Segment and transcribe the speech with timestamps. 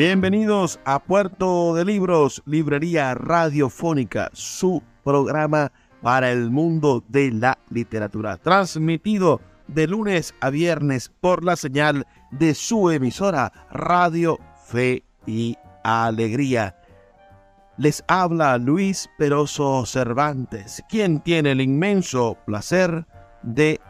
[0.00, 8.38] Bienvenidos a Puerto de Libros, Librería Radiofónica, su programa para el mundo de la literatura,
[8.38, 16.76] transmitido de lunes a viernes por la señal de su emisora Radio Fe y Alegría.
[17.76, 23.04] Les habla Luis Peroso Cervantes, quien tiene el inmenso placer
[23.42, 23.82] de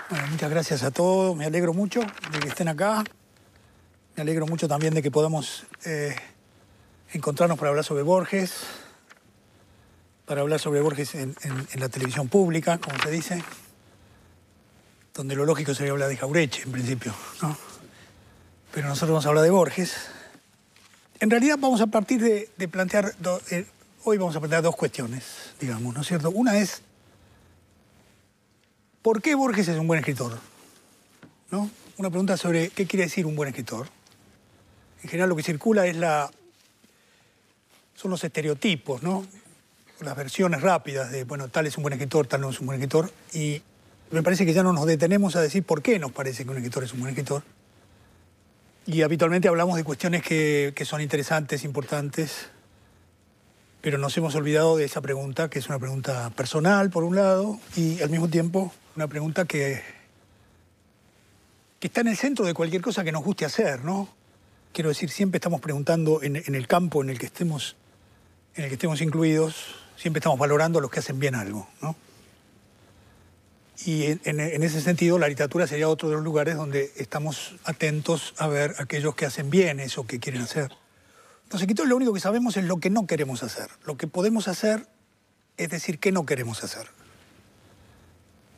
[0.09, 3.05] Bueno, muchas gracias a todos, me alegro mucho de que estén acá,
[4.15, 6.17] me alegro mucho también de que podamos eh,
[7.13, 8.86] encontrarnos para hablar sobre Borges,
[10.27, 11.35] para hablar sobre Borges en,
[11.77, 13.43] la televisión pública, como se dice,
[15.15, 17.57] donde lo lógico sería hablar de Jaureche en principio, ¿no?
[18.73, 19.97] pero nosotros vamos a hablar de Borges.
[21.21, 23.15] En realidad vamos a partir de, plantear,
[23.51, 23.67] eh,
[24.03, 26.31] hoy vamos a plantear dos cuestiones, digamos, ¿no es cierto?
[26.31, 26.83] Una es,
[29.01, 30.37] ¿por qué Borges es un buen escritor?
[31.53, 31.71] ¿No?
[31.99, 33.87] Una pregunta sobre qué quiere decir un buen escritor.
[35.05, 36.29] En general lo que circula es la,
[37.95, 39.25] son los estereotipos, ¿no?
[40.01, 42.79] Las versiones rápidas de, bueno, tal es un buen escritor, tal no es un buen
[42.79, 43.11] escritor.
[43.33, 43.63] Y
[44.11, 46.57] me parece que ya no nos detenemos a decir por qué nos parece que un
[46.57, 47.43] escritor es un buen escritor
[48.87, 52.47] y habitualmente hablamos de cuestiones que, son interesantes, importantes,
[53.81, 57.59] pero nos hemos olvidado de esa pregunta, que es una pregunta personal, por un lado,
[57.75, 59.83] y al mismo tiempo una pregunta que,
[61.81, 64.09] que está en el centro de cualquier cosa que nos guste hacer, ¿no?
[64.73, 67.77] Quiero decir, siempre estamos preguntando en el campo en el que estemos,
[68.55, 71.97] en el que estemos incluidos, siempre estamos valorando a los que hacen bien algo, ¿no?
[73.85, 78.49] Y en, ese sentido, la literatura sería otro de los lugares donde estamos atentos a
[78.49, 80.73] ver aquellos que hacen bien eso que quieren hacer.
[81.51, 83.69] Los escritores lo único que sabemos es lo que no queremos hacer.
[83.85, 84.89] Lo que podemos hacer
[85.59, 86.89] es decir qué no queremos hacer.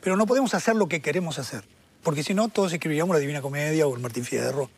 [0.00, 1.64] Pero no podemos hacer lo que queremos hacer.
[2.02, 4.70] Porque si no, todos escribiríamos la Divina Comedia o el Martín Fierro.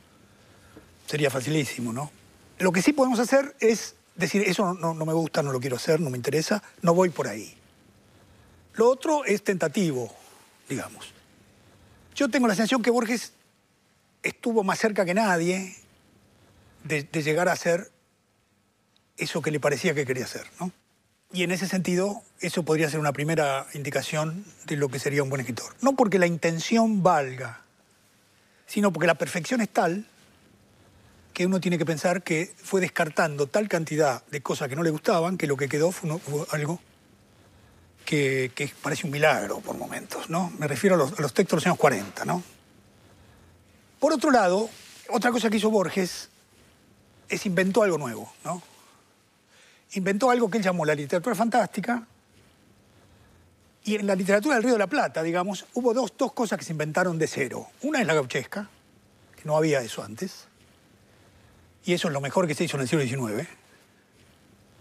[1.06, 2.10] Sería facilísimo, ¿no?
[2.58, 6.00] Lo que sí podemos hacer es decir, eso no, me gusta, no lo quiero hacer,
[6.00, 7.54] no me interesa, no voy por ahí.
[8.74, 10.12] Lo otro es tentativo,
[10.68, 11.12] digamos.
[12.14, 13.32] Yo tengo la sensación que Borges
[14.22, 15.74] estuvo más cerca que nadie
[16.84, 17.90] de, llegar a ser
[19.16, 20.72] eso que le parecía que quería ser, ¿no?
[21.32, 25.30] Y en ese sentido, eso podría ser una primera indicación de lo que sería un
[25.30, 25.74] buen escritor.
[25.80, 27.62] No porque la intención valga,
[28.66, 30.06] sino porque la perfección es tal
[31.40, 34.90] que uno tiene que pensar que fue descartando tal cantidad de cosas que no le
[34.90, 36.10] gustaban que lo que quedó fue
[36.50, 36.78] algo
[38.04, 38.52] que,
[38.82, 40.52] parece un milagro por momentos, ¿no?
[40.58, 42.42] Me refiero a los, textos de los años 40, ¿no?
[43.98, 44.68] Por otro lado,
[45.08, 46.28] otra cosa que hizo Borges
[47.26, 48.62] es inventó algo nuevo, ¿no?
[49.92, 52.06] Inventó algo que él llamó la literatura fantástica.
[53.84, 56.66] Y en la literatura del Río de la Plata, digamos, hubo dos, dos cosas que
[56.66, 57.66] se inventaron de cero.
[57.80, 58.68] Una es la gauchesca,
[59.36, 60.49] que no había eso antes.
[61.84, 63.48] Y eso es lo mejor que se hizo en el siglo XIX.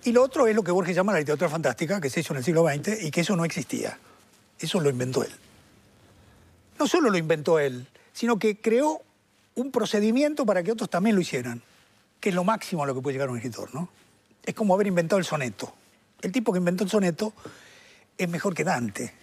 [0.04, 2.38] Y lo otro es lo que Borges llama la literatura fantástica, que se hizo en
[2.38, 3.98] el siglo XX y que eso no existía.
[4.60, 5.32] Eso lo inventó él.
[6.78, 9.02] No solo lo inventó él, sino que creó
[9.56, 11.62] un procedimiento para que otros también lo hicieran,
[12.20, 13.90] que es lo máximo a lo que puede llegar un escritor, ¿no?
[14.46, 15.74] Es como haber inventado el soneto.
[16.22, 17.34] El tipo que inventó el soneto
[18.18, 19.14] es mejor que Dante,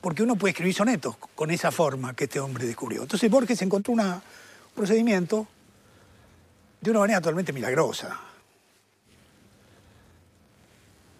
[0.00, 3.02] porque uno puede escribir sonetos con esa forma que este hombre descubrió.
[3.02, 4.22] Entonces Borges encontró un
[4.74, 5.46] procedimiento
[6.80, 8.18] de una manera totalmente milagrosa.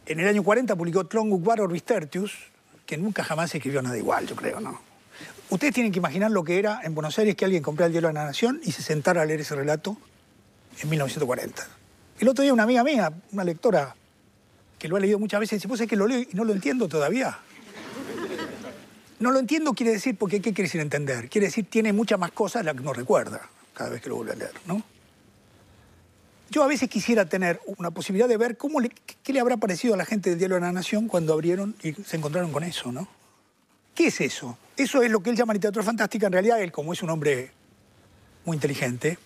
[0.07, 2.33] En el año 40 publicó Tlonguk Var Tertius,
[2.87, 4.81] que nunca jamás escribió nada igual, yo creo, ¿no?
[5.51, 8.09] Ustedes tienen que imaginar lo que era en Buenos Aires que alguien comprara el Diario
[8.09, 9.97] de la Nación y se sentara a leer ese relato
[10.81, 11.67] en 1940.
[12.21, 13.95] El otro día una amiga mía, una lectora
[14.79, 16.53] que lo ha leído muchas veces, dice, pues es que lo leo y no lo
[16.53, 17.39] entiendo todavía.
[19.19, 21.29] No lo entiendo quiere decir, porque ¿qué quiere decir entender?
[21.29, 23.43] Quiere decir tiene muchas más cosas las que no recuerda
[23.75, 24.83] cada vez que lo vuelve a leer, ¿no?
[26.51, 28.81] Yo a veces quisiera tener una posibilidad de ver cómo
[29.23, 31.93] qué le habrá parecido a la gente del Diario de la Nación cuando abrieron y
[31.93, 33.07] se encontraron con eso, ¿no?
[33.95, 34.59] ¿Qué es eso?
[34.77, 36.27] Eso es lo que él llama literatura fantástica.
[36.27, 37.53] En realidad, él, como es un hombre
[38.45, 39.17] muy inteligente,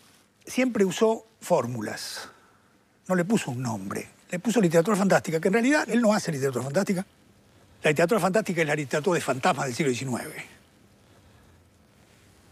[0.44, 2.28] siempre usó fórmulas.
[3.08, 4.06] No le puso un nombre.
[4.30, 7.06] Le puso literatura fantástica, que en realidad él no hace literatura fantástica.
[7.82, 10.24] La literatura fantástica es la literatura de fantasmas del siglo XIX.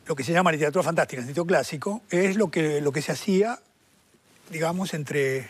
[0.07, 3.13] Lo que se llama literatura fantástica en sentido clásico es lo que, lo que se
[3.13, 3.59] hacía
[4.53, 5.49] digamos, entre,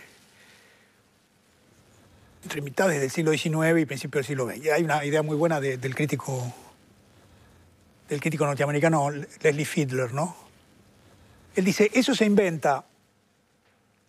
[2.44, 4.70] entre mitades del siglo XIX y principios del siglo XX.
[4.70, 6.54] Hay una idea muy buena del crítico
[8.08, 10.36] del crítico norteamericano Leslie Fiedler, ¿no?
[11.56, 12.84] Él dice, eso se inventa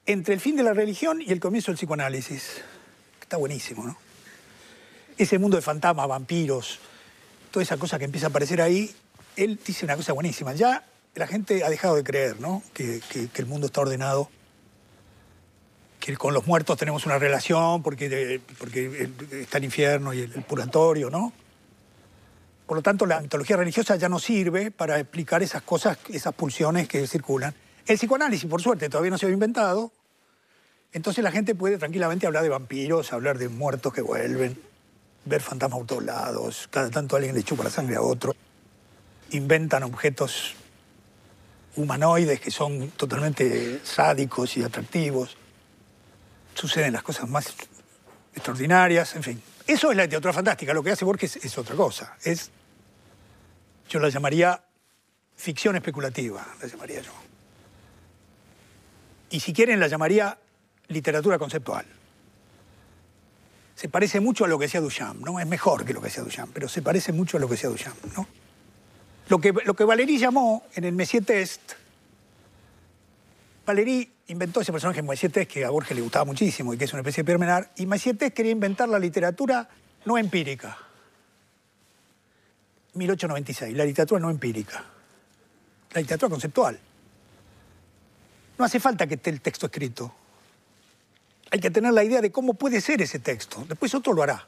[0.05, 2.61] entre el fin de la religión y el comienzo del psicoanálisis.
[3.21, 3.97] Está buenísimo, ¿no?
[5.17, 6.79] Ese mundo de fantasmas, vampiros,
[7.49, 8.93] toda esa cosa que empieza a aparecer ahí,
[9.37, 10.53] él dice una cosa buenísima.
[10.53, 10.83] Ya
[11.15, 12.61] la gente ha dejado de creer, ¿no?
[12.73, 13.01] que
[13.35, 14.29] el mundo está ordenado
[16.03, 19.09] que con los muertos tenemos una relación porque, porque
[19.39, 21.31] está el infierno y el, purgatorio, ¿no?
[22.67, 26.89] Por lo tanto, la mitología religiosa ya no sirve para explicar esas cosas, esas pulsiones
[26.89, 27.55] que circulan.
[27.85, 29.93] El psicoanálisis, por suerte, todavía no se ha inventado.
[30.91, 34.59] Entonces la gente puede tranquilamente hablar de vampiros, hablar de muertos que vuelven,
[35.23, 38.35] ver fantasmas por todos lados, cada tanto alguien le chupa la sangre a otro.
[39.31, 40.55] Inventan objetos
[41.77, 45.37] humanoides que son totalmente sádicos y atractivos
[46.53, 47.53] suceden las cosas más
[48.33, 49.41] extraordinarias, en fin.
[49.65, 50.73] Eso es la literatura fantástica.
[50.73, 52.17] Lo que hace Borges es otra cosa.
[52.23, 52.51] Es,
[53.89, 54.61] yo la llamaría
[55.35, 57.11] ficción especulativa, la llamaría yo.
[59.29, 60.37] Y si quieren, la llamaría
[60.89, 61.85] literatura conceptual.
[63.75, 65.39] Se parece mucho a lo que decía Duchamp, ¿no?
[65.39, 67.69] Es mejor que lo que decía Duchamp, pero se parece mucho a lo que decía
[67.69, 68.27] Duchamp, ¿no?
[69.29, 71.73] Lo que, lo que Valéry llamó en el Messier Test,
[73.65, 77.01] Valéry inventó ese personaje Maisietes que a Borges le gustaba muchísimo y que es una
[77.01, 79.67] especie de Pierre y Maisietes quería inventar la literatura
[80.05, 80.77] no empírica.
[82.93, 84.83] 1896, la literatura no empírica.
[85.93, 86.79] La literatura conceptual.
[88.57, 90.13] No hace falta que esté el texto escrito.
[91.51, 93.65] Hay que tener la idea de cómo puede ser ese texto.
[93.67, 94.47] Después otro lo hará.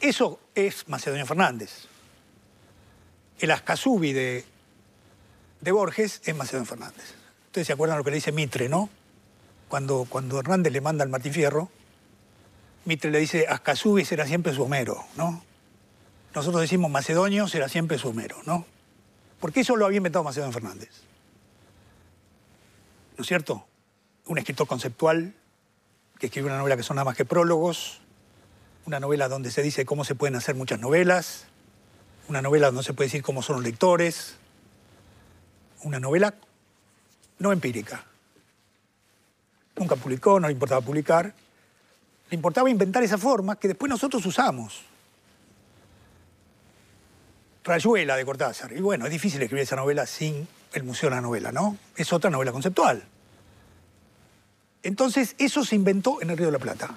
[0.00, 1.86] Eso es Macedonio Fernández.
[3.38, 4.44] El Ascasubi de,
[5.60, 7.17] de Borges es Macedonio Fernández.
[7.48, 8.90] Ustedes se acuerdan lo que le dice Mitre, ¿no?
[9.68, 11.70] Cuando, cuando Hernández le manda al Martín Fierro,
[12.84, 15.42] Mitre le dice, Ascasubi será siempre su Homero, ¿no?
[16.34, 18.66] Nosotros decimos Macedonio será siempre su Homero, ¿no?
[19.40, 20.90] Porque eso lo había inventado Macedonio Fernández.
[23.16, 23.66] ¿No es cierto?
[24.26, 25.34] Un escritor conceptual
[26.18, 28.02] que escribe una novela que son nada más que prólogos,
[28.84, 31.46] una novela donde se dice cómo se pueden hacer muchas novelas,
[32.28, 34.36] una novela donde se puede decir cómo son los lectores,
[35.82, 36.34] una novela
[37.38, 38.04] no empírica.
[39.76, 41.32] Nunca publicó, no le importaba publicar.
[42.30, 44.82] Le importaba inventar esa forma que después nosotros usamos.
[47.64, 48.72] Rayuela de Cortázar.
[48.72, 51.76] Y bueno, es difícil escribir esa novela sin el Museo de la Novela, ¿no?
[51.96, 53.04] Es otra novela conceptual.
[54.82, 56.94] Entonces, eso se inventó en el Río de la Plata.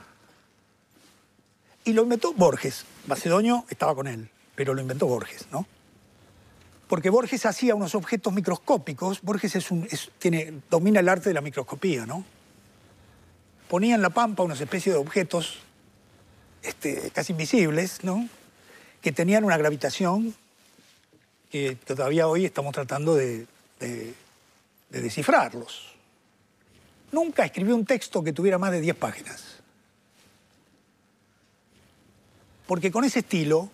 [1.83, 2.85] Y lo inventó Borges.
[3.07, 5.65] Macedonio estaba con él, pero lo inventó Borges, ¿no?
[6.91, 9.21] Porque Borges hacía unos objetos microscópicos.
[9.21, 9.87] Borges es un,
[10.19, 12.25] tiene, domina el arte de la microscopía, ¿no?
[13.69, 15.59] Ponía en la pampa unas especies de objetos
[16.61, 18.27] este, casi invisibles, ¿no?
[18.99, 20.35] Que tenían una gravitación
[21.49, 23.47] que todavía hoy estamos tratando de,
[23.79, 24.13] de
[24.89, 25.93] descifrarlos.
[27.13, 29.61] Nunca escribí un texto que tuviera más de 10 páginas.
[32.67, 33.71] Porque con ese estilo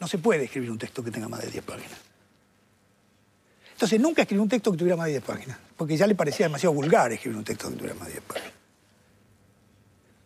[0.00, 1.98] no se puede escribir un texto que tenga más de 10 páginas.
[3.72, 6.46] Entonces nunca escribí un texto que tuviera más de 10 páginas, porque ya le parecía
[6.46, 8.52] demasiado vulgar escribir un texto que tuviera más de 10 páginas.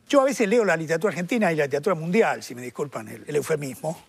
[0.09, 3.25] Yo a veces leo la literatura argentina y la literatura mundial, si me disculpan el,
[3.27, 4.01] el eufemismo,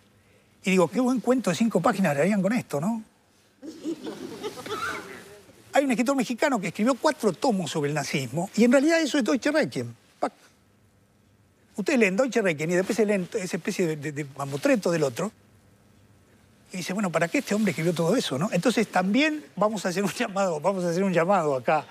[0.64, 3.04] y digo, qué buen cuento de cinco páginas harían con esto, ¿no?
[5.74, 9.18] Hay un escritor mexicano que escribió cuatro tomos sobre el nazismo, y en realidad eso
[9.18, 9.94] es Deutsche Requiem.
[10.20, 10.34] ¡Pac!
[11.76, 15.04] Ustedes leen Deutsche Requiem y después se leen esa especie de, de, de mamotreto del
[15.04, 15.32] otro,
[16.76, 18.38] y dice, bueno, ¿para qué este hombre escribió todo eso?
[18.38, 18.50] ¿no?
[18.52, 21.86] Entonces también vamos a hacer un llamado, vamos a hacer un llamado acá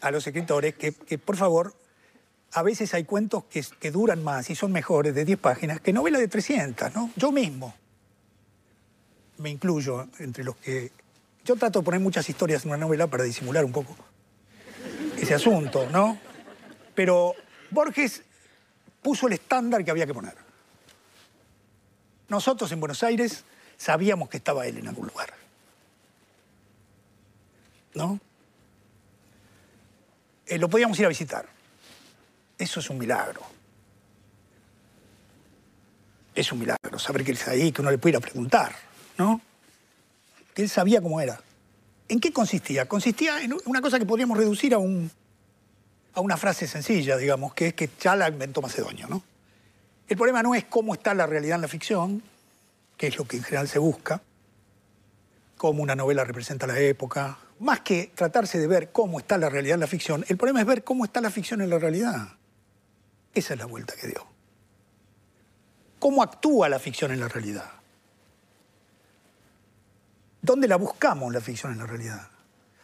[0.00, 1.74] a los escritores que, que por favor,
[2.52, 5.92] a veces hay cuentos que, que, duran más y son mejores de 10 páginas que
[5.92, 7.10] novelas de 300, ¿no?
[7.16, 7.74] Yo mismo
[9.38, 10.92] me incluyo entre los que...
[11.44, 13.96] Yo trato de poner muchas historias en una novela para disimular un poco
[15.16, 16.16] ese asunto, ¿no?
[16.94, 17.34] Pero
[17.70, 18.22] Borges
[19.02, 20.34] puso el estándar que había que poner.
[22.28, 23.44] Nosotros en Buenos Aires
[23.80, 25.32] sabíamos que estaba él en algún lugar.
[27.94, 28.20] ¿No?
[30.46, 31.46] Eh, lo podíamos ir a visitar.
[32.58, 33.40] Eso es un milagro.
[36.34, 38.74] Es un milagro saber que él está ahí, que uno le puede ir a preguntar,
[39.16, 39.40] ¿no?
[40.54, 41.40] Que él sabía cómo era.
[42.08, 42.86] ¿En qué consistía?
[42.86, 45.10] Consistía en una cosa que podríamos reducir a, un,
[46.12, 49.22] a una frase sencilla, digamos, que es que ya la inventó Macedonio, ¿no?
[50.06, 52.22] El problema no es cómo está la realidad en la ficción,
[53.00, 54.20] que es lo que en general se busca,
[55.56, 57.38] cómo una novela representa la época.
[57.60, 60.66] Más que tratarse de ver cómo está la realidad en la ficción, el problema es
[60.66, 62.28] ver cómo está la ficción en la realidad.
[63.32, 64.26] Esa es la vuelta que dio.
[65.98, 67.70] ¿Cómo actúa la ficción en la realidad?
[70.42, 72.28] ¿Dónde la buscamos la ficción en la realidad?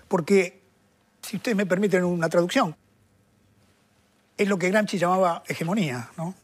[0.09, 0.63] Porque,
[1.21, 2.75] si ustedes me permiten una traducción,
[4.39, 6.35] es lo que Gramsci llamaba hegemonía, ¿no?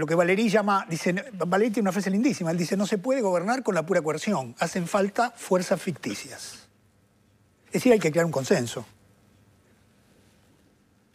[0.00, 3.20] Lo que Valéry llama, dice, Valéry tiene una frase lindísima, él dice, no se puede
[3.20, 6.54] gobernar con la pura coerción, hacen falta fuerzas ficticias.
[7.66, 8.86] Es decir, hay que crear un consenso.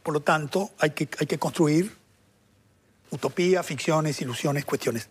[0.03, 1.97] Por lo tanto, hay que, hay que construir
[3.09, 5.09] utopía, ficciones, ilusiones, cuestiones.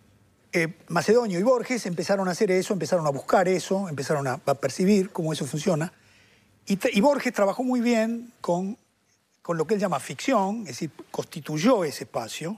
[0.53, 4.53] Eh, Macedonio y Borges empezaron a hacer eso, empezaron a buscar eso, empezaron a, a
[4.55, 5.91] percibir cómo eso funciona.
[6.65, 8.77] Y, y, Borges trabajó muy bien con,
[9.41, 12.57] con lo que él llama ficción, es decir, constituyó ese espacio.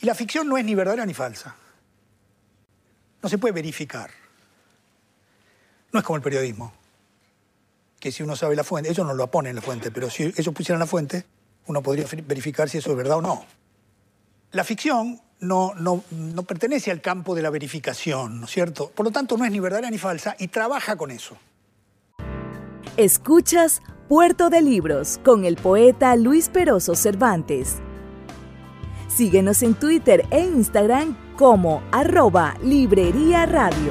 [0.00, 1.54] Y la ficción no es ni verdadera ni falsa.
[3.22, 4.10] No se puede verificar.
[5.92, 6.72] No es como el periodismo
[7.98, 10.24] que si uno sabe la fuente, ellos no lo ponen en la fuente, pero si
[10.24, 11.24] ellos pusieran la fuente,
[11.66, 13.44] uno podría verificar si eso es verdad o no.
[14.52, 18.90] La ficción no, no, no pertenece al campo de la verificación, ¿no es cierto?
[18.90, 21.36] Por lo tanto, no es ni verdadera ni falsa y trabaja con eso.
[22.96, 27.76] Escuchas Puerto de Libros con el poeta Luis Peroso Cervantes.
[29.18, 33.90] Síguenos en Twitter e Instagram como arroba Librería Radio.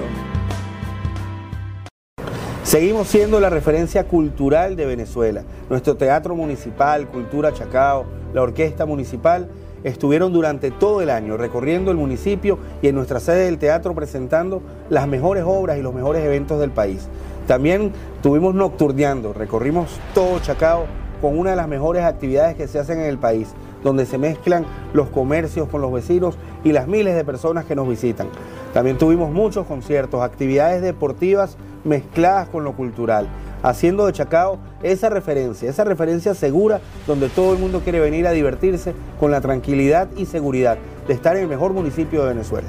[2.63, 5.43] Seguimos siendo la referencia cultural de Venezuela.
[5.69, 9.50] Nuestro teatro municipal, Cultura Chacao, la orquesta municipal
[9.84, 14.62] estuvieron durante todo el año recorriendo el municipio y en nuestra sede del teatro presentando
[14.89, 17.10] las mejores obras y los mejores eventos del país.
[17.48, 17.91] También
[18.24, 20.86] tuvimos nocturneando, recorrimos todo Chacao
[21.22, 23.50] con una de las mejores actividades que se hacen en el país,
[23.88, 27.88] donde se mezclan los comercios con los vecinos y las miles de personas que nos
[27.88, 28.27] visitan.
[28.74, 33.27] También tuvimos muchos conciertos, actividades deportivas mezcladas con lo cultural,
[33.63, 38.32] haciendo de Chacao esa referencia, esa referencia segura donde todo el mundo quiere venir a
[38.32, 40.77] divertirse con la tranquilidad y seguridad
[41.08, 42.67] de estar en el mejor municipio de Venezuela.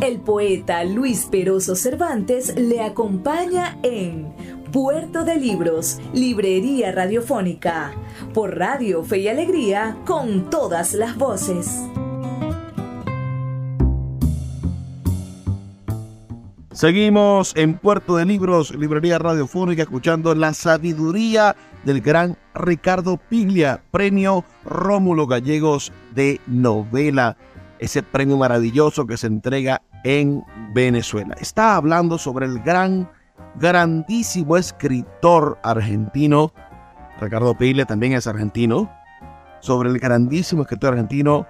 [0.00, 4.32] El poeta Luis Peroso Cervantes le acompaña en
[4.72, 7.92] Puerto de Libros, Librería Radiofónica,
[8.34, 11.82] por Radio Fe y Alegría, con todas las voces.
[16.72, 24.44] Seguimos en Puerto de Libros, Librería Radiofónica, escuchando la sabiduría del gran Ricardo Piglia, premio
[24.64, 27.36] Rómulo Gallegos de novela,
[27.78, 30.44] ese premio maravilloso que se entrega en
[30.74, 31.34] Venezuela.
[31.40, 33.08] Está hablando sobre el gran,
[33.58, 36.52] grandísimo escritor argentino,
[37.20, 38.92] Ricardo Piglia también es argentino,
[39.60, 41.46] sobre el grandísimo escritor argentino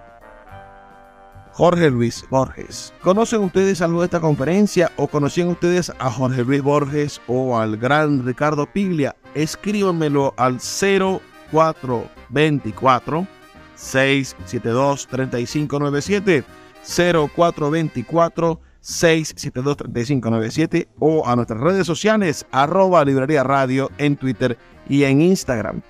[1.52, 2.92] Jorge Luis Borges.
[3.02, 7.78] ¿Conocen ustedes algo de esta conferencia o conocían ustedes a Jorge Luis Borges o al
[7.78, 9.16] gran Ricardo Piglia?
[9.34, 13.26] Escríbanmelo al 0424
[13.74, 16.44] 672 3597
[16.86, 24.56] 0424 672-3597 o a nuestras redes sociales, arroba librería radio en Twitter
[24.88, 25.82] y en Instagram.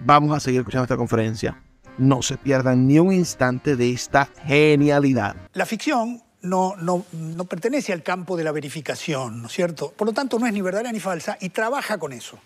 [0.00, 1.60] Vamos a seguir escuchando esta conferencia.
[1.98, 5.34] No se pierdan ni un instante de esta genialidad.
[5.54, 9.90] La ficción no, no, no pertenece al campo de la verificación, ¿no es cierto?
[9.90, 12.38] Por lo tanto, no es ni verdadera ni falsa y trabaja con eso.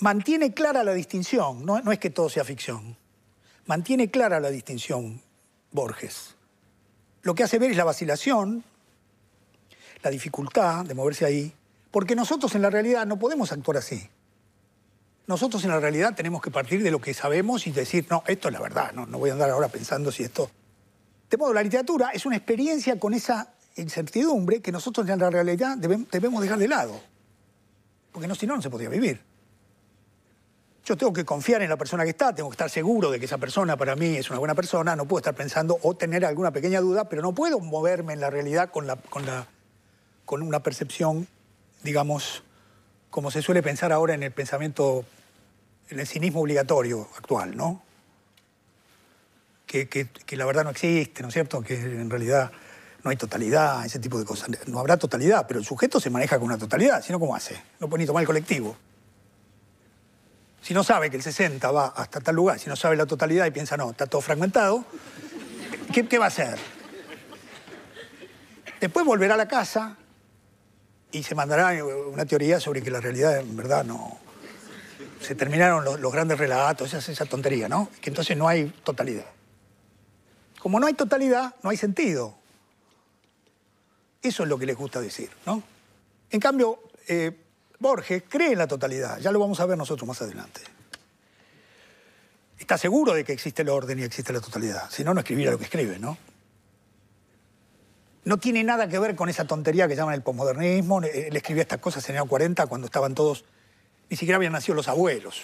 [0.00, 2.96] Mantiene clara la distinción, no, no es que todo sea ficción.
[3.66, 5.22] Mantiene clara la distinción
[5.70, 6.35] Borges.
[7.26, 8.62] Lo que hace ver es la vacilación,
[10.04, 11.52] la dificultad de moverse ahí,
[11.90, 14.08] porque nosotros en la realidad no podemos actuar así.
[15.26, 18.46] Nosotros en la realidad tenemos que partir de lo que sabemos y decir, no, esto
[18.46, 20.48] es la verdad, no, no voy a andar ahora pensando si esto...
[21.28, 25.76] De modo, la literatura es una experiencia con esa incertidumbre que nosotros en la realidad
[25.76, 27.00] debemos dejar de lado.
[28.12, 29.20] Porque no, si no, no se podría vivir.
[30.86, 33.24] Yo tengo que confiar en la persona que está, tengo que estar seguro de que
[33.24, 36.52] esa persona para mí es una buena persona, no puedo estar pensando o tener alguna
[36.52, 39.48] pequeña duda, pero no puedo moverme en la realidad con, la, con, la,
[40.24, 41.26] con una percepción,
[41.82, 42.44] digamos,
[43.10, 45.04] como se suele pensar ahora en el pensamiento,
[45.90, 47.82] en el cinismo obligatorio actual, ¿no?
[49.66, 51.62] Que, que, que la verdad no existe, ¿no es cierto?
[51.62, 52.52] Que en realidad
[53.02, 54.50] no hay totalidad, ese tipo de cosas.
[54.68, 57.60] No habrá totalidad, pero el sujeto se maneja con una totalidad, si no, ¿cómo hace?
[57.80, 58.76] No puede ni tomar el colectivo.
[60.66, 63.46] Si no sabe que el 60 va hasta tal lugar, si no sabe la totalidad
[63.46, 64.84] y piensa, no, está todo fragmentado,
[65.92, 66.58] ¿qué, qué va a hacer?
[68.80, 69.96] Después volverá a la casa
[71.12, 74.18] y se mandará una teoría sobre que la realidad en verdad no...
[75.20, 77.88] Se terminaron los, grandes relatos, esa, esa tontería, ¿no?
[78.00, 79.26] Que entonces no hay totalidad.
[80.58, 82.34] Como no hay totalidad, no hay sentido.
[84.20, 85.62] Eso es lo que les gusta decir, ¿no?
[86.28, 87.45] En cambio, eh,
[87.78, 90.60] Borges cree en la totalidad, ya lo vamos a ver nosotros más adelante.
[92.58, 95.52] Está seguro de que existe el orden y existe la totalidad, si no, no escribiera
[95.52, 96.16] lo que escribe, ¿no?
[98.24, 101.00] No tiene nada que ver con esa tontería que llaman el posmodernismo.
[101.00, 103.44] Él escribía estas cosas en el año 40 cuando estaban todos,
[104.10, 105.42] ni siquiera habían nacido los abuelos.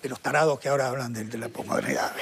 [0.00, 2.12] De los tarados que ahora hablan de, de la posmodernidad.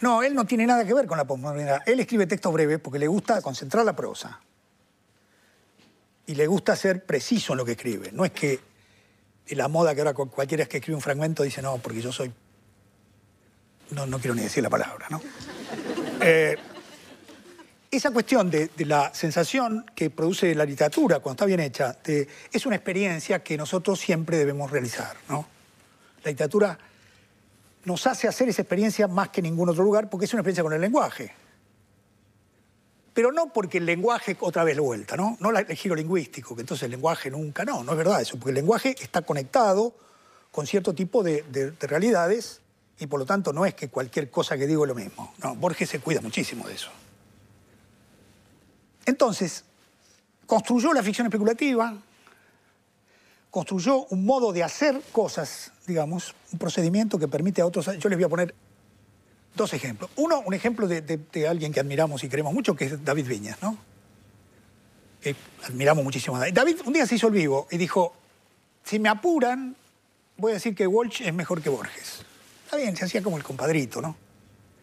[0.00, 1.82] No, él no tiene nada que ver con la posmodernidad.
[1.84, 4.40] Él escribe textos breves porque le gusta concentrar la prosa.
[6.26, 8.10] Y le gusta ser preciso en lo que escribe.
[8.12, 8.60] No es que
[9.50, 12.32] la moda que ahora cu- cualquiera que escribe un fragmento dice, no, porque yo soy...
[13.90, 15.20] No, no quiero ni decir la palabra, ¿no?
[16.22, 16.54] Eh,
[17.90, 22.76] esa cuestión de, la sensación que produce la literatura cuando está bien hecha es una
[22.76, 25.48] experiencia que nosotros siempre debemos realizar, ¿no?
[26.22, 26.78] La literatura
[27.86, 30.74] nos hace hacer esa experiencia más que ningún otro lugar porque es una experiencia con
[30.74, 31.32] el lenguaje.
[33.20, 35.36] Pero no porque el lenguaje, otra vez de vuelta, ¿no?
[35.40, 38.38] No la- el giro lingüístico, que entonces el lenguaje nunca, no, no es verdad eso,
[38.38, 39.94] porque el lenguaje está conectado
[40.50, 42.62] con cierto tipo de, de- de realidades
[42.98, 45.34] y por lo tanto no es que cualquier cosa que digo es lo mismo.
[45.42, 46.88] No, Borges se cuida muchísimo de eso.
[49.04, 49.64] Entonces,
[50.46, 51.92] construyó la ficción especulativa,
[53.50, 57.84] construyó un modo de hacer cosas, digamos, un procedimiento que permite a otros.
[57.98, 58.54] Yo les voy a poner
[59.60, 60.10] dos ejemplos.
[60.16, 63.76] Uno, un ejemplo de, alguien que admiramos y queremos mucho, que es David Viñas, ¿no?
[65.20, 66.54] Que admiramos muchísimo a David.
[66.54, 68.14] David un día se hizo el vivo y dijo:
[68.84, 69.76] Si me apuran,
[70.38, 72.24] voy a decir que Walsh es mejor que Borges.
[72.64, 74.16] Está bien, se hacía como el compadrito, ¿no?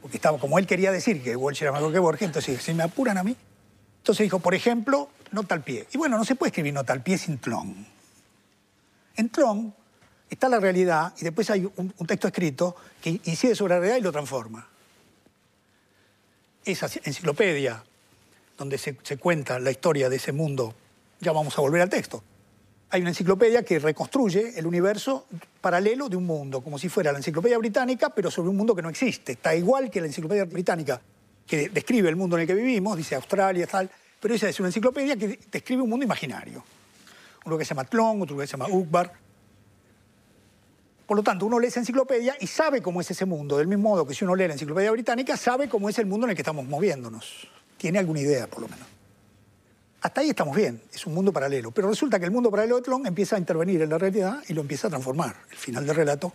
[0.02, 2.84] Porque estaba, como él quería decir que Walsh era mejor que Borges, entonces, si me
[2.84, 3.36] apuran a mí.
[3.98, 5.88] Entonces dijo, por ejemplo, nota al pie.
[5.92, 7.88] Y bueno, no se puede escribir nota al pie sin tlón.
[9.16, 9.74] En tlón
[10.30, 14.02] está la realidad y después hay un, texto escrito que incide sobre la realidad y
[14.02, 14.68] lo transforma.
[16.66, 17.84] Esa enciclopedia
[18.58, 20.74] donde se, se cuenta la historia de ese mundo,
[21.20, 22.24] ya vamos a volver al texto.
[22.90, 25.26] Hay una enciclopedia que reconstruye el universo
[25.60, 28.82] paralelo de un mundo, como si fuera la enciclopedia británica, pero sobre un mundo que
[28.82, 29.34] no existe.
[29.34, 31.02] Está igual que la enciclopedia británica,
[31.46, 34.70] que describe el mundo en el que vivimos, dice Australia, tal, pero esa es una
[34.70, 36.64] enciclopedia que describe un mundo imaginario.
[37.46, 39.27] Uno que se llama Tlón, otro que se llama Ukbar.
[41.08, 43.90] Por lo tanto, uno lee esa enciclopedia y sabe cómo es ese mundo, del mismo
[43.90, 46.36] modo que si uno lee la enciclopedia británica, sabe cómo es el mundo en el
[46.36, 47.48] que estamos moviéndonos.
[47.78, 48.86] Tiene alguna idea, por lo menos.
[50.02, 51.72] Hasta ahí estamos bien, es un mundo paralelo.
[51.72, 54.54] Pero resulta que el mundo paralelo de Tlón empieza a intervenir en la realidad y
[54.54, 55.38] lo empieza a transformar.
[55.50, 56.34] El final del relato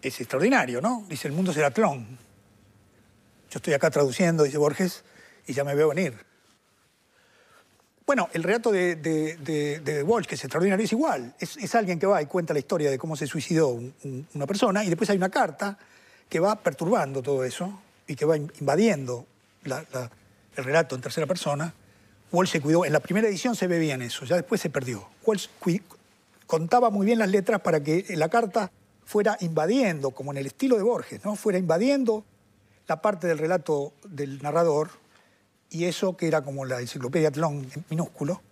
[0.00, 1.04] es extraordinario, ¿no?
[1.06, 2.18] Dice, el mundo será Tlón.
[3.50, 5.04] Yo estoy acá traduciendo, dice Borges,
[5.46, 6.29] y ya me veo venir.
[8.10, 11.32] Bueno, el relato de, Walsh, que es extraordinario, es igual.
[11.38, 14.48] Es, alguien que va y cuenta la historia de cómo se suicidó un- un- una
[14.48, 15.78] persona, y después hay una carta
[16.28, 19.26] que va perturbando todo eso y que va in- invadiendo
[19.62, 19.84] la-
[20.56, 21.72] el relato en tercera persona.
[22.32, 25.06] Walsh se cuidó, en la primera edición se ve bien eso, ya después se perdió.
[25.24, 25.46] Walsh
[26.48, 28.72] contaba muy bien las letras para que la carta
[29.04, 31.36] fuera invadiendo, como en el estilo de Borges, ¿no?
[31.36, 32.24] fuera invadiendo
[32.88, 34.90] la parte del relato del narrador
[35.70, 38.42] y eso que era como la enciclopedia Tlón en minúsculo,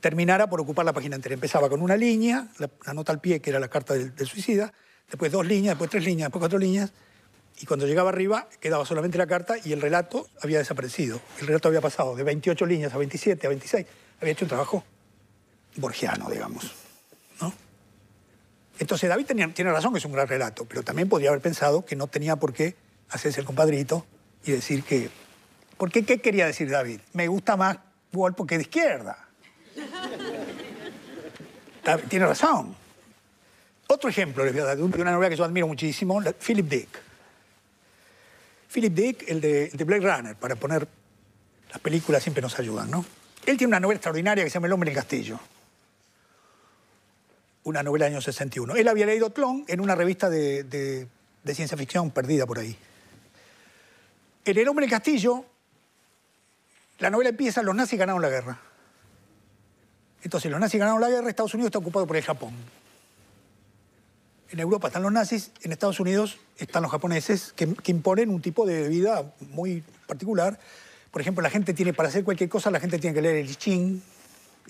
[0.00, 1.34] terminara por ocupar la página entera.
[1.34, 4.72] Empezaba con una línea, la, la nota al pie, que era la carta del, suicida,
[5.08, 6.92] después dos líneas, después tres líneas, después cuatro líneas,
[7.60, 11.20] y cuando llegaba arriba quedaba solamente la carta y el relato había desaparecido.
[11.40, 13.86] El relato había pasado de 28 líneas a 27, a 26.
[14.20, 14.84] Había hecho un trabajo
[15.76, 16.72] borgiano, digamos.
[17.40, 17.52] ¿no?
[18.78, 21.94] Entonces David tiene razón que es un gran relato, pero también podría haber pensado que
[21.94, 22.74] no tenía por qué
[23.10, 24.06] hacerse el compadrito
[24.44, 25.10] y decir que...
[25.82, 27.00] Porque qué quería decir David?
[27.12, 27.76] Me gusta más
[28.12, 29.18] Wall porque es de izquierda.
[32.08, 32.76] Tiene razón.
[33.88, 36.22] Otro ejemplo les voy a dar de un- de una novela que yo admiro muchísimo,
[36.38, 36.88] Philip Dick.
[38.72, 40.86] Philip Dick, el de, el de Blade Runner, para poner
[41.72, 43.04] las películas siempre nos ayudan, ¿no?
[43.44, 45.40] Él tiene una novela extraordinaria que se llama El hombre en el castillo.
[47.64, 48.76] Una novela del año 61.
[48.76, 51.08] Él había leído Tlón en una revista de, de-
[51.42, 52.76] de ciencia ficción perdida por ahí.
[54.44, 55.44] En El hombre en el castillo,
[57.02, 58.60] la novela empieza, los nazis ganaron la guerra.
[60.22, 62.54] Entonces, los nazis ganaron la guerra, Estados Unidos está ocupado por el Japón.
[64.50, 68.64] En Europa están los nazis, en Estados Unidos están los japoneses, que, imponen un tipo
[68.64, 70.60] de vida muy particular.
[71.10, 73.56] Por ejemplo, la gente tiene, para hacer cualquier cosa, la gente tiene que leer el
[73.56, 74.00] Ching.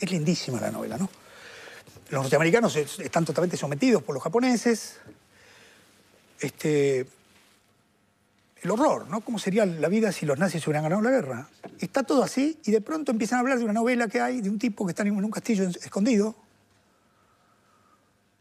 [0.00, 1.10] Es lindísima la novela, ¿no?
[2.08, 4.96] Los norteamericanos es- están totalmente sometidos por los japoneses.
[6.40, 7.06] Este,
[8.62, 9.20] el horror, ¿no?
[9.20, 11.48] ¿Cómo sería la vida si los nazis hubieran ganado la guerra?
[11.80, 14.48] Está todo así y de pronto empiezan a hablar de una novela que hay, de
[14.48, 16.36] un tipo que está en un castillo escondido,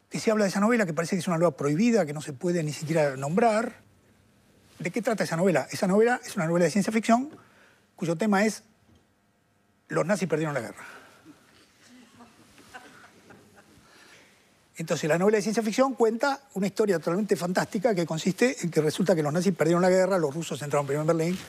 [0.10, 2.22] que se habla de esa novela que parece que es una novela prohibida, que no
[2.22, 3.82] se puede ni siquiera nombrar.
[4.78, 5.68] ¿De qué trata esa novela?
[5.72, 7.30] Esa novela es una novela de ciencia ficción
[7.96, 8.64] cuyo tema es
[9.88, 11.01] los nazis perdieron la guerra.
[14.82, 18.82] Entonces, la novela de ciencia ficción cuenta una historia totalmente fantástica que consiste en que
[18.82, 21.40] resulta que los nazis perdieron la guerra, los rusos entraron primero en Berlín,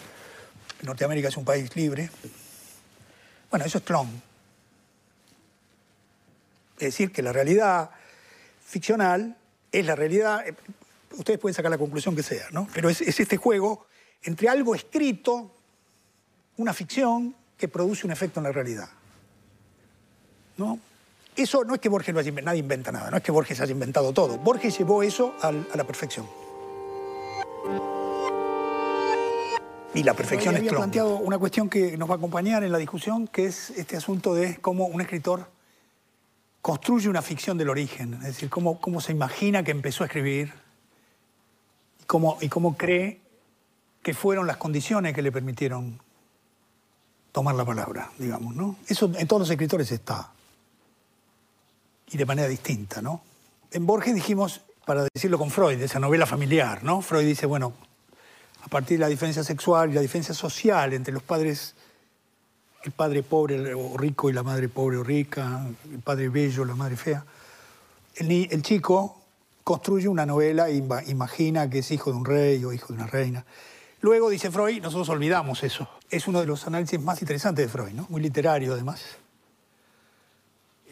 [0.82, 2.10] Norteamérica es un país libre.
[3.50, 4.22] Bueno, eso es Tlón.
[6.76, 7.88] Es decir, que la realidad
[8.66, 9.34] ficcional
[9.72, 10.54] es la realidad, eh,
[11.12, 12.68] ustedes pueden sacar la conclusión que sea, ¿no?
[12.74, 13.86] Pero es, es este juego
[14.24, 15.50] entre algo escrito,
[16.58, 18.90] una ficción, que produce un efecto en la realidad.
[20.58, 20.78] ¿No?
[21.34, 23.60] Eso no es que Borges lo haya inventado, nadie inventa nada, no es que Borges
[23.60, 24.36] haya inventado todo.
[24.38, 26.26] Borges llevó eso al- a la perfección.
[29.94, 32.78] Y la perfección es había planteado una cuestión que nos va a acompañar en la
[32.78, 35.46] discusión, que es este asunto de cómo un escritor
[36.62, 40.52] construye una ficción del origen, es decir, cómo, cómo se imagina que empezó a escribir
[42.00, 43.20] y cómo, y cómo cree
[44.02, 46.00] que fueron las condiciones que le permitieron
[47.32, 48.76] tomar la palabra, digamos, ¿no?
[48.88, 50.30] Eso en todos los escritores está.
[52.12, 53.22] Y de manera distinta, ¿no?
[53.70, 57.00] En Borges dijimos, para decirlo con Freud, esa novela familiar, ¿no?
[57.00, 57.72] Freud dice, bueno,
[58.62, 61.74] a partir de la diferencia sexual y la diferencia social entre los padres,
[62.84, 66.74] el padre pobre o rico y la madre pobre o rica, el padre bello, la
[66.74, 67.24] madre fea,
[68.16, 69.18] el, el chico
[69.64, 72.94] construye una novela e ima- imagina que es hijo de un rey o hijo de
[72.94, 73.44] una reina.
[74.00, 75.88] Luego, dice Freud, nosotros olvidamos eso.
[76.10, 78.06] Es uno de los análisis más interesantes de Freud, ¿no?
[78.10, 79.02] muy literario además.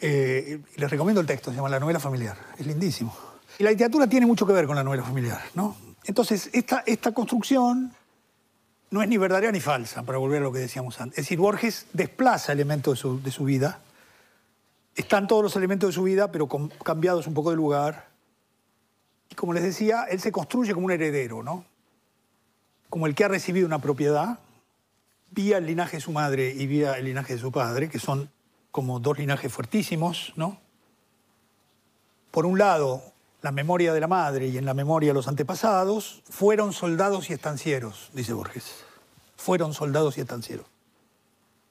[0.01, 3.15] Eh, les recomiendo el texto, se llama La novela familiar, es lindísimo.
[3.59, 5.77] Y la literatura tiene mucho que ver con la novela familiar, ¿no?
[6.05, 7.93] Entonces, esta, esta construcción
[8.91, 11.19] no es ni verdadera ni falsa, para volver a lo que decíamos antes.
[11.19, 13.81] Es decir, Borges desplaza elementos de su, de su vida.
[14.97, 16.49] Están todos los elementos de su vida, pero
[16.83, 18.09] cambiados un poco de lugar.
[19.29, 21.65] Y como les decía, él se construye como un heredero, ¿no?
[22.89, 24.39] Como el que ha recibido una propiedad
[25.31, 28.31] vía el linaje de su madre y vía el linaje de su padre, que son
[28.71, 30.59] como dos linajes fuertísimos, ¿no?
[32.31, 33.03] Por un lado,
[33.43, 37.33] la memoria de la madre y en la memoria de los antepasados fueron soldados y
[37.33, 38.85] estancieros, dice Borges.
[39.37, 40.67] Fueron soldados y estancieros.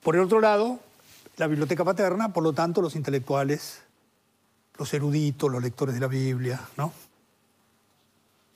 [0.02, 0.80] Por el otro lado,
[1.38, 3.82] la biblioteca paterna, por lo tanto, los intelectuales,
[4.78, 6.92] los eruditos, los lectores de la Biblia, ¿no?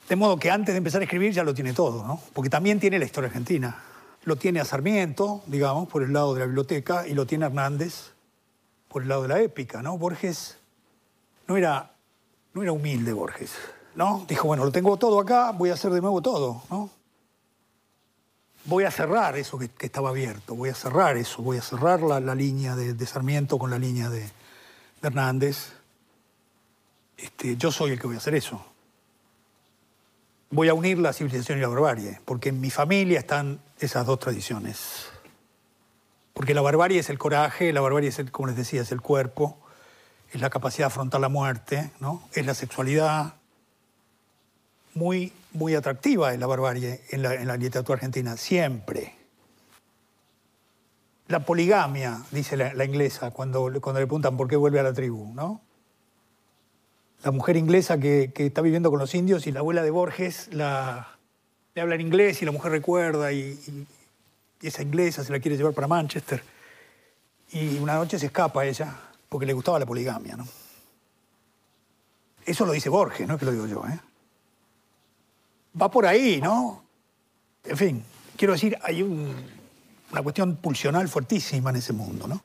[0.08, 2.20] De modo que antes de empezar a escribir ya lo tiene todo, ¿no?
[2.34, 3.82] Porque también tiene la historia argentina.
[4.24, 8.13] Lo tiene a Sarmiento, digamos, por el lado de la biblioteca, y lo tiene Hernández
[8.94, 9.98] por el lado de la épica, ¿no?
[9.98, 10.56] Borges
[11.48, 11.90] no era,
[12.52, 13.50] no era humilde, Borges,
[13.96, 14.24] ¿no?
[14.28, 16.88] Dijo, bueno, lo tengo todo acá, voy a hacer de nuevo todo, ¿no?
[18.66, 22.20] Voy a cerrar eso que, estaba abierto, voy a cerrar eso, voy a cerrar la,
[22.20, 24.30] la línea de, de Sarmiento con la línea de, de
[25.02, 25.72] Hernández.
[27.16, 28.64] Este, yo soy el que voy a hacer eso
[30.50, 34.20] voy a unir la civilización y la barbarie, porque en mi familia están esas dos
[34.20, 35.08] tradiciones.
[36.34, 39.00] Porque la barbarie es el coraje, la barbarie es, el, como les decía, es el
[39.00, 39.56] cuerpo,
[40.32, 42.22] es la capacidad de afrontar la muerte, ¿no?
[42.34, 43.34] es la sexualidad,
[44.94, 49.14] muy, muy atractiva en la barbarie en la, en la literatura argentina, siempre.
[51.28, 55.32] La poligamia, dice la, inglesa, cuando, cuando le preguntan por qué vuelve a la tribu,
[55.34, 55.60] ¿no?
[57.22, 60.48] La mujer inglesa que, que está viviendo con los indios y la abuela de Borges
[60.52, 63.86] le habla en inglés y la mujer recuerda y-
[64.60, 66.42] y esa inglesa se la quiere llevar para Manchester.
[67.52, 68.94] Y una noche se escapa ella
[69.28, 70.46] porque le gustaba la poligamia, ¿no?
[72.46, 73.98] Eso lo dice Borges, no es que lo digo yo, ¿eh?
[75.80, 76.84] Va por ahí, ¿no?
[77.64, 78.04] En fin,
[78.36, 79.34] quiero decir, hay un-
[80.12, 82.42] una cuestión pulsional fuertísima en ese mundo, ¿no?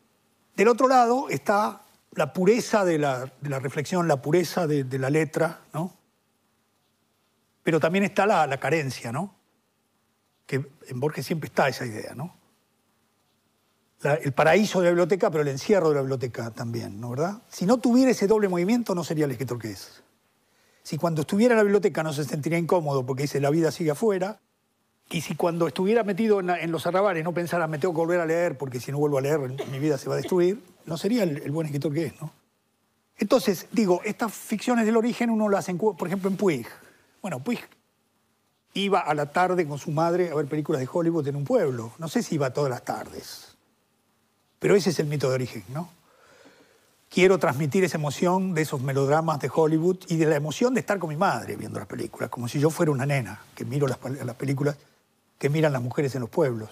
[0.55, 1.81] Del otro lado está
[2.13, 5.93] la pureza de la, de la reflexión, la pureza de, de la letra, ¿no?
[7.63, 9.35] Pero también está la, la carencia, ¿no?
[10.49, 12.35] Que en Borges siempre está esa idea, ¿no?
[14.23, 17.43] El paraíso de la biblioteca, pero el encierro de la biblioteca también, ¿no verdad?
[17.49, 20.01] Si no tuviera ese doble movimiento, no sería el escritor que es.
[20.81, 23.91] Si cuando estuviera en la biblioteca no se sentiría incómodo porque dice la vida sigue
[23.91, 24.39] afuera,
[25.11, 28.19] y si cuando estuviera metido en, la- los arrabales no pensara me tengo que volver
[28.21, 30.97] a leer porque si no vuelvo a leer mi vida se va a destruir, no
[30.97, 32.33] sería el, el buen escritor que es, ¿no?
[33.17, 36.65] Entonces, digo, estas ficciones del origen uno las encuentra, por ejemplo, en Puig.
[37.21, 37.59] Bueno, Puig
[38.79, 41.93] iba a la tarde con su madre a ver películas de Hollywood en un pueblo.
[41.97, 43.55] No sé si iba todas las tardes.
[44.59, 45.89] Pero ese es el mito de origen, ¿no?
[47.09, 50.99] Quiero transmitir esa emoción de esos melodramas de Hollywood y de la emoción de estar
[50.99, 53.97] con mi madre viendo las películas, como si yo fuera una nena que miro las,
[54.35, 54.77] películas
[55.39, 56.69] que miran las mujeres en los pueblos.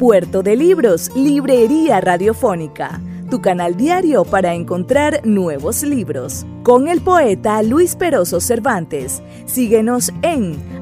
[0.00, 3.00] Puerto de Libros, Librería Radiofónica,
[3.30, 6.44] tu canal diario para encontrar nuevos libros.
[6.64, 9.22] Con el poeta Luis Peroso Cervantes.
[9.46, 10.81] Síguenos en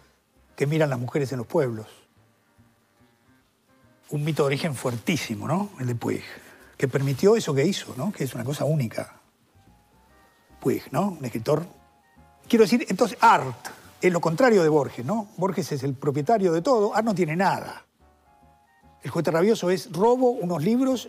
[0.57, 1.87] que miran las mujeres en los pueblos.
[4.11, 5.71] Un mito de origen fuertísimo, ¿no?
[5.79, 6.23] El de Puig,
[6.77, 8.13] que permitió eso que hizo, ¿no?
[8.13, 9.22] Que es una cosa única.
[10.63, 11.17] Puig, ¿no?
[11.19, 11.67] Un escritor.
[12.49, 13.69] Quiero decir, entonces, Art
[14.01, 15.29] es lo contrario de Borges, ¿no?
[15.37, 17.85] Borges es el propietario de todo, Art no tiene nada.
[19.03, 21.09] El juguete rabioso es robo unos libros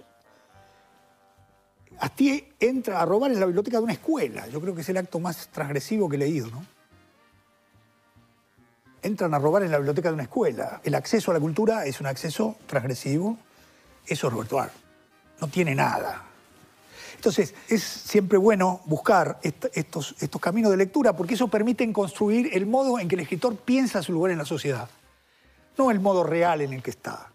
[2.04, 4.46] Astier entra a robar en la biblioteca de una escuela.
[4.48, 6.66] Yo creo que es el acto más transgresivo que he leído, ¿no?
[9.02, 10.82] Entran a robar en la biblioteca de una escuela.
[10.84, 13.38] El acceso a la cultura es un acceso transgresivo.
[14.06, 14.72] Eso es Roberto Ar.
[15.39, 16.24] No tiene nada.
[17.24, 22.66] Entonces, es siempre bueno buscar estos, estos caminos de lectura porque eso permite construir el
[22.66, 24.90] modo en que el escritor piensa su lugar en la sociedad,
[25.78, 27.32] no el modo real en el que está.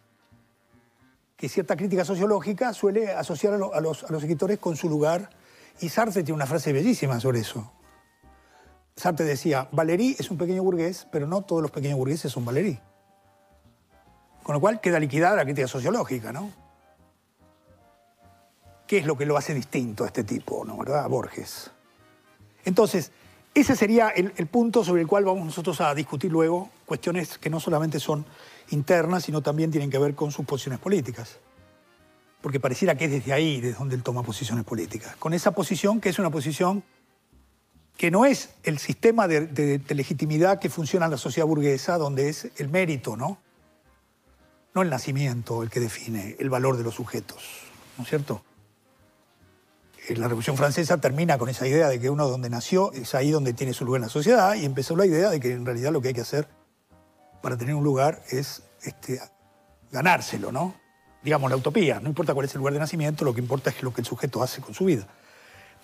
[1.38, 5.30] Que cierta crítica sociológica suele asociar a, los, escritores con su lugar,
[5.80, 7.72] y Sartre tiene una frase bellísima sobre eso.
[8.94, 12.78] Sartre decía, Valéry es un pequeño burgués, pero no todos los pequeños burgueses son Valéry.
[14.42, 16.67] Con lo cual queda liquidada la crítica sociológica, ¿no?
[18.88, 20.78] Qué es lo que lo hace distinto a este tipo, ¿no?
[20.78, 21.04] ¿verdad?
[21.04, 21.70] A Borges.
[22.64, 23.12] Entonces,
[23.54, 27.60] ese sería el, punto sobre el cual vamos nosotros a discutir luego cuestiones que no
[27.60, 28.24] solamente son
[28.70, 31.38] internas, sino también tienen que ver con sus posiciones políticas.
[32.40, 35.16] Porque pareciera que es desde ahí, desde donde él toma posiciones políticas.
[35.16, 36.82] Con esa posición que es una posición
[37.96, 42.28] que no es el sistema de, de legitimidad que funciona en la sociedad burguesa, donde
[42.28, 43.38] es el mérito, ¿no?
[44.72, 47.42] No el nacimiento el que define el valor de los sujetos,
[47.96, 48.42] ¿no es cierto?
[50.16, 53.52] La Revolución Francesa termina con esa idea de que uno donde nació es ahí donde
[53.52, 56.00] tiene su lugar en la sociedad y empezó la idea de que en realidad lo
[56.00, 56.48] que hay que hacer
[57.42, 59.20] para tener un lugar es este,
[59.90, 60.74] ganárselo, ¿no?
[61.22, 62.00] Digamos, la utopía.
[62.00, 64.06] No importa cuál es el lugar de nacimiento, lo que importa es lo que el
[64.06, 65.06] sujeto hace con su vida.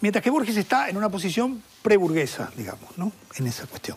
[0.00, 3.12] Mientras que Borges está en una posición preburguesa, digamos, ¿no?
[3.36, 3.96] En esa cuestión.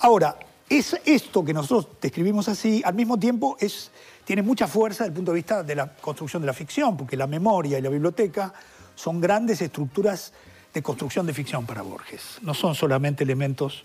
[0.00, 0.36] Ahora,
[0.68, 3.90] es esto que nosotros describimos así, al mismo tiempo es,
[4.24, 7.16] tiene mucha fuerza desde el punto de vista de la construcción de la ficción, porque
[7.16, 8.52] la memoria y la biblioteca
[8.96, 10.32] son grandes estructuras
[10.74, 12.38] de construcción de ficción para Borges.
[12.42, 13.84] No son solamente elementos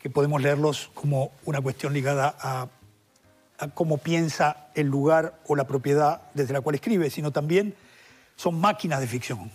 [0.00, 2.68] que podemos leerlos como una cuestión ligada a,
[3.74, 7.76] cómo piensa el lugar o la propiedad desde la cual escribe, sino también
[8.34, 9.52] son máquinas de ficción.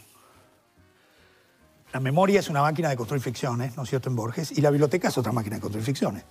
[1.92, 4.70] La memoria es una máquina de construir ficciones, ¿no es cierto?, en Borges, y la
[4.70, 6.24] biblioteca es otra máquina de construir ficciones.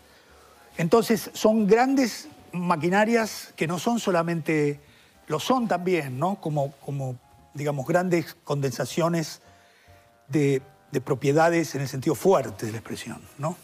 [0.78, 4.80] Entonces, son grandes maquinarias que no son solamente,
[5.26, 7.18] lo son también, ¿no?, como, como
[7.56, 9.40] digamos, grandes condensaciones
[10.28, 10.62] de,
[11.04, 13.54] propiedades en el sentido fuerte de la expresión, ¿no?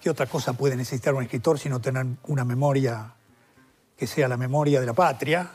[0.00, 3.14] ¿Qué otra cosa puede necesitar un escritor sino tener una memoria
[3.96, 5.48] que sea la memoria de la patria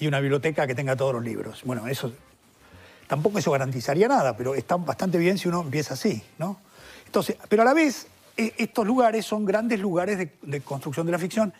[0.00, 1.62] y una biblioteca que tenga todos los libros?
[1.64, 2.12] Bueno, eso
[3.06, 6.58] tampoco eso garantizaría nada, pero está bastante bien si uno empieza así, ¿no?
[7.06, 11.12] Entonces, pero a la vez, e, estos lugares son grandes lugares de, de construcción de
[11.12, 11.54] la ficción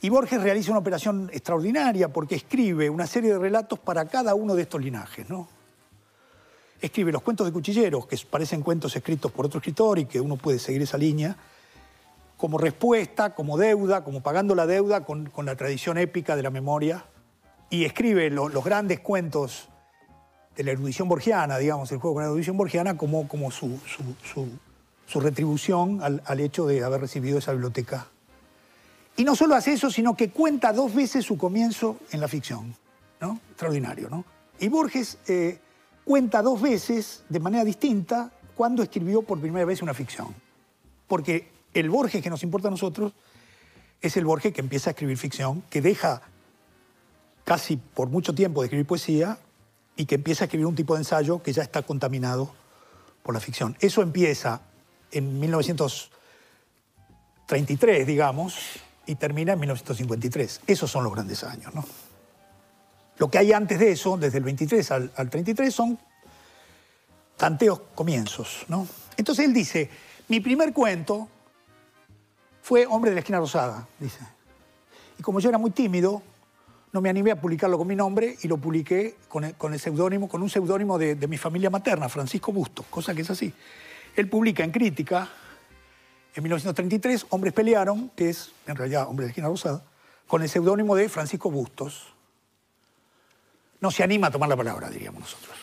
[0.00, 4.54] y Borges realiza una operación extraordinaria porque escribe una serie de relatos para cada uno
[4.54, 5.28] de estos linajes.
[5.28, 5.48] ¿no?
[6.80, 10.36] Escribe los cuentos de cuchilleros, que parecen cuentos escritos por otro escritor y que uno
[10.36, 11.36] puede seguir esa línea,
[12.36, 17.04] como respuesta, como deuda, como pagando la deuda con, la tradición épica de la memoria.
[17.68, 19.68] Y escribe los grandes cuentos
[20.56, 23.80] de la erudición borgiana, digamos, el juego con la erudición borgiana, como, su,
[25.14, 28.06] retribución al, al hecho de haber recibido esa biblioteca
[29.18, 32.72] y no solo hace eso, sino que cuenta dos veces su comienzo en la ficción.
[33.20, 33.40] ¿no?
[33.50, 34.24] Extraordinario, ¿no?
[34.60, 35.58] Y Borges eh,
[36.04, 40.32] cuenta dos veces, de manera distinta, cuando escribió por primera vez una ficción.
[41.08, 43.12] Porque el Borges que nos importa a nosotros
[44.00, 46.22] es el Borges que empieza a escribir ficción, que deja
[47.42, 49.36] casi por mucho tiempo de escribir poesía
[49.96, 52.52] y que empieza a escribir un tipo de ensayo que ya está contaminado
[53.24, 53.76] por la ficción.
[53.80, 54.60] Eso empieza
[55.10, 60.60] en 1933, digamos, y termina en 1953.
[60.66, 61.74] Esos son los grandes años.
[61.74, 61.84] ¿no?
[63.16, 65.98] Lo que hay antes de eso, desde el 23 al, 33, son
[67.36, 68.66] tanteos comienzos.
[68.68, 68.86] ¿no?
[69.16, 69.90] Entonces él dice,
[70.28, 71.26] mi primer cuento
[72.62, 74.18] fue Hombre de la esquina rosada, dice.
[75.18, 76.22] Y como yo era muy tímido,
[76.92, 80.42] no me animé a publicarlo con mi nombre y lo publiqué con el, seudónimo, con
[80.42, 83.52] un seudónimo de, de, mi familia materna, Francisco Bustos, cosa que es así.
[84.14, 85.30] Él publica en crítica
[86.38, 89.82] en 1933, hombres pelearon, que es en realidad Hombre de Esquina Rosada,
[90.28, 92.14] con el seudónimo de Francisco Bustos.
[93.80, 95.56] No se anima a tomar la palabra, diríamos nosotros.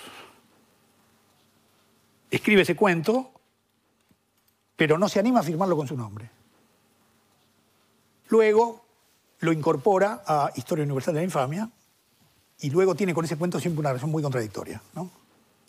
[2.30, 3.32] Escribe ese cuento,
[4.76, 6.30] pero no se anima a firmarlo con su nombre.
[8.28, 8.84] Luego
[9.40, 11.70] lo incorpora a Historia Universal de la Infamia
[12.60, 14.82] y luego tiene con ese cuento siempre una razón muy contradictoria.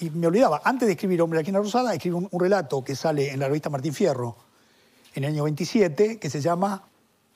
[0.00, 3.30] Y me olvidaba, antes de escribir Hombre de Esquina Rosada, escribe un relato que sale
[3.30, 4.45] en la revista Martín Fierro
[5.16, 6.84] en el año 27 que se llama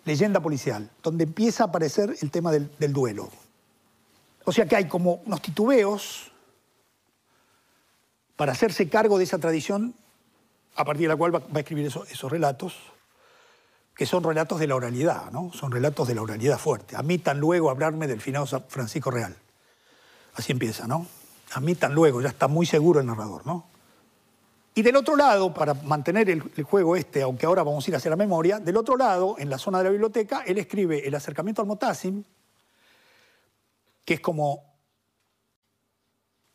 [0.04, 3.30] Leyenda Policial, donde empieza a aparecer el tema del, duelo.
[4.44, 6.30] O sea que hay como unos titubeos
[8.36, 9.94] para hacerse cargo de esa tradición
[10.76, 12.76] a partir de la cual va, a escribir esos relatos,
[13.94, 15.50] que son relatos de la oralidad, ¿no?
[15.52, 16.96] Son relatos de la oralidad fuerte.
[16.96, 19.36] A mí tan luego hablarme del finado Francisco Real.
[20.34, 21.06] Así empieza, ¿no?
[21.52, 23.69] A mí tan luego, ya está muy seguro el narrador, ¿no?
[24.74, 28.10] Y del otro lado, para mantener el, juego este, aunque ahora vamos a ir hacia
[28.10, 31.60] la memoria, del otro lado, en la zona de la biblioteca, él escribe el acercamiento
[31.60, 32.22] al Motasim,
[34.04, 34.70] que es como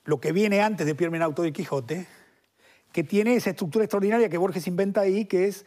[0.05, 2.07] lo que viene antes de Pierre Menauto del Quijote,
[2.91, 5.65] que tiene esa estructura extraordinaria que Borges inventa ahí, que es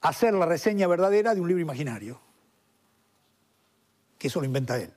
[0.00, 2.20] hacer la reseña verdadera de un libro imaginario.
[4.18, 4.90] Que eso lo inventa él.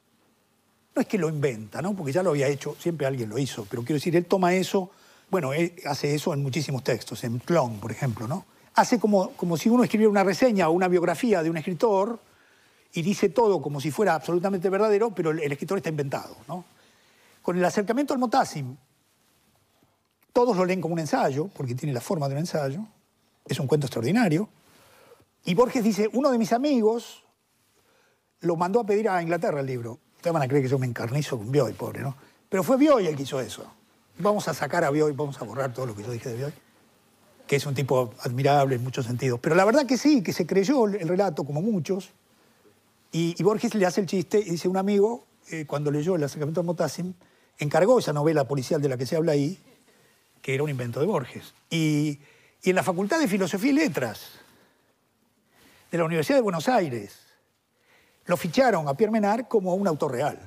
[0.95, 1.95] No es que lo inventa, ¿no?
[1.95, 4.91] Porque ya lo había hecho, siempre alguien lo hizo, pero quiero decir, él toma eso,
[5.33, 5.49] bueno,
[5.87, 8.45] hace eso en muchísimos textos, en Clon, por ejemplo, ¿no?
[8.75, 12.19] Hace como, como si uno escribiera una reseña o una biografía de un escritor
[12.93, 16.63] y dice todo como si fuera absolutamente verdadero, pero el, escritor está inventado, ¿no?
[17.41, 18.77] Con el acercamiento al Motasim,
[20.31, 22.81] todos lo leen como un ensayo, porque tiene la forma de un ensayo,
[23.47, 24.47] es un cuento extraordinario,
[25.45, 27.23] y Borges dice, uno de mis amigos
[28.41, 29.97] lo mandó a pedir a Inglaterra el libro.
[30.15, 32.15] Ustedes van a creer que yo me encarnizo con Bioy, pobre, ¿no?
[32.47, 33.65] Pero fue Bioy el que hizo eso.
[34.17, 36.53] Vamos a sacar a Bioy, vamos a borrar todo lo que yo dije de Bioy,
[37.47, 39.39] que es un tipo admirable en muchos sentidos.
[39.41, 42.11] Pero la verdad que sí, que se creyó el relato, como muchos,
[43.11, 46.61] y, Borges le hace el chiste y dice, un amigo, eh, cuando leyó El acercamiento
[46.61, 47.13] a Motassim,
[47.59, 49.59] encargó esa novela policial de la que se habla ahí,
[50.41, 51.53] que era un invento de Borges.
[51.69, 52.19] Y,
[52.63, 54.31] y en la Facultad de Filosofía y Letras,
[55.93, 57.19] de la Universidad de Buenos Aires.
[58.25, 60.39] Lo ficharon a Pierre Menard como un autor real.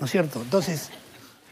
[0.00, 0.40] ¿No es cierto?
[0.40, 0.88] Entonces,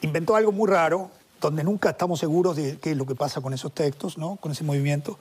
[0.02, 3.52] inventó algo muy raro, donde nunca estamos seguros de qué es lo que pasa con
[3.52, 4.36] esos textos, ¿no?
[4.36, 5.18] con ese movimiento.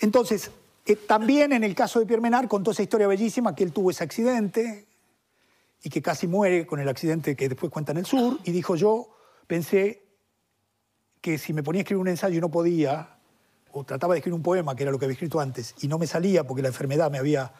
[0.00, 0.50] Entonces,
[0.84, 3.90] eh, también en el caso de Pierre Menard contó esa historia bellísima que él tuvo
[3.90, 4.86] ese accidente
[5.82, 8.76] y que casi muere con el accidente que después cuenta en el sur, y dijo
[8.76, 9.08] yo
[9.46, 10.02] pensé
[11.20, 13.18] que si me ponía a escribir un ensayo y no podía,
[13.72, 15.98] o trataba de escribir un poema, que era lo que había escrito antes, y no
[15.98, 17.52] me salía porque la enfermedad me había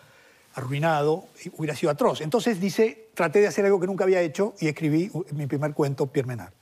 [0.56, 1.26] arruinado,
[1.56, 2.22] hubiera sido atroz.
[2.22, 6.06] Entonces dice, traté de hacer algo que nunca había hecho y escribí mi primer cuento,
[6.06, 6.52] Pierre Menard.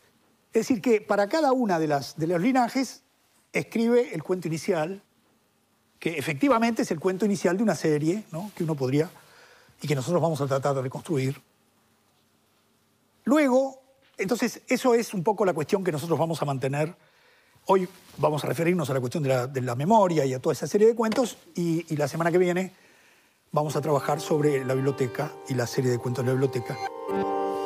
[0.52, 3.02] Es decir, que para cada una de, las, de los linajes
[3.52, 5.00] escribe el cuento inicial,
[6.00, 8.50] que efectivamente es el cuento inicial de una serie, ¿no?
[8.56, 9.08] que uno podría,
[9.80, 11.40] y que nosotros vamos a tratar de reconstruir.
[13.24, 13.80] Luego,
[14.18, 16.94] entonces, eso es un poco la cuestión que nosotros vamos a mantener
[17.66, 17.88] Hoy
[18.18, 20.94] vamos a referirnos a la cuestión de la, memoria y a toda esa serie de
[20.94, 22.72] cuentos y, la semana que viene
[23.54, 26.76] vamos a trabajar sobre la biblioteca y la serie de cuentos de la biblioteca.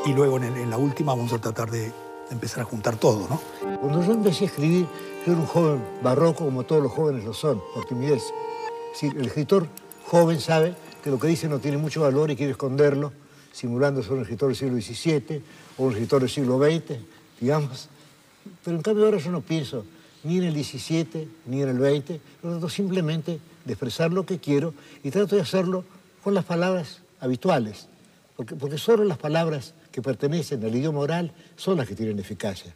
[0.04, 1.90] Y luego en, la última vamos a tratar de,
[2.30, 3.40] empezar a juntar todo, ¿no?
[3.80, 4.86] Cuando yo empecé a escribir,
[5.24, 8.22] yo era un joven barroco como todos los jóvenes lo son, por timidez.
[9.00, 9.66] El escritor
[10.06, 13.10] joven sabe que lo que dice no tiene mucho valor y quiere esconderlo,
[13.50, 15.42] simulando ser un escritor del siglo XVII
[15.78, 16.98] o un escritor del siglo XX,
[17.40, 17.88] digamos.
[18.62, 19.86] Pero en cambio ahora yo no pienso
[20.22, 24.74] ni en el 17 ni en el 20, trato simplemente de expresar lo que quiero
[25.04, 25.84] y trato de hacerlo
[26.24, 27.86] con las palabras habituales,
[28.36, 32.74] porque, porque solo las palabras que pertenecen al idioma oral son las que tienen eficacia.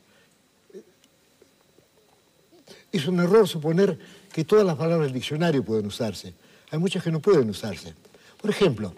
[2.93, 3.99] Es un error suponer
[4.33, 6.35] que todas las palabras del diccionario pueden usarse.
[6.71, 7.95] Hay muchas que no pueden usarse.
[8.41, 8.95] Por ejemplo,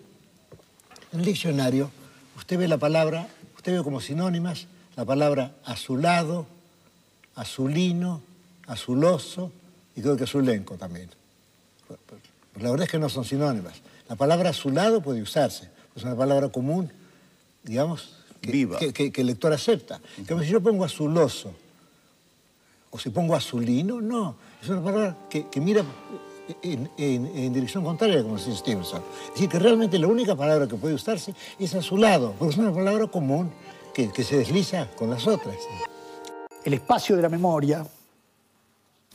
[1.12, 1.90] en el diccionario
[2.36, 4.66] usted ve la palabra, usted ve como sinónimas
[4.96, 6.46] la palabra azulado,
[7.36, 8.20] azulino,
[8.66, 9.52] azuloso
[9.94, 11.08] y creo que azulenco también.
[12.60, 13.74] La verdad es que no son sinónimas.
[14.08, 16.90] La palabra azulado puede usarse, es una palabra común,
[17.62, 20.00] digamos, que, el lector acepta.
[20.16, 21.52] si yo pongo azuloso
[22.90, 24.36] o si pongo azulino, no.
[24.62, 25.84] Es una palabra que, mira
[26.62, 29.02] en, dirección contraria, como dice Stevenson.
[29.28, 32.72] Es decir, que realmente la única palabra que puede usarse es azulado, porque es una
[32.72, 33.50] palabra común
[33.94, 35.56] que, que se desliza con las otras
[36.64, 37.86] el espacio de la memoria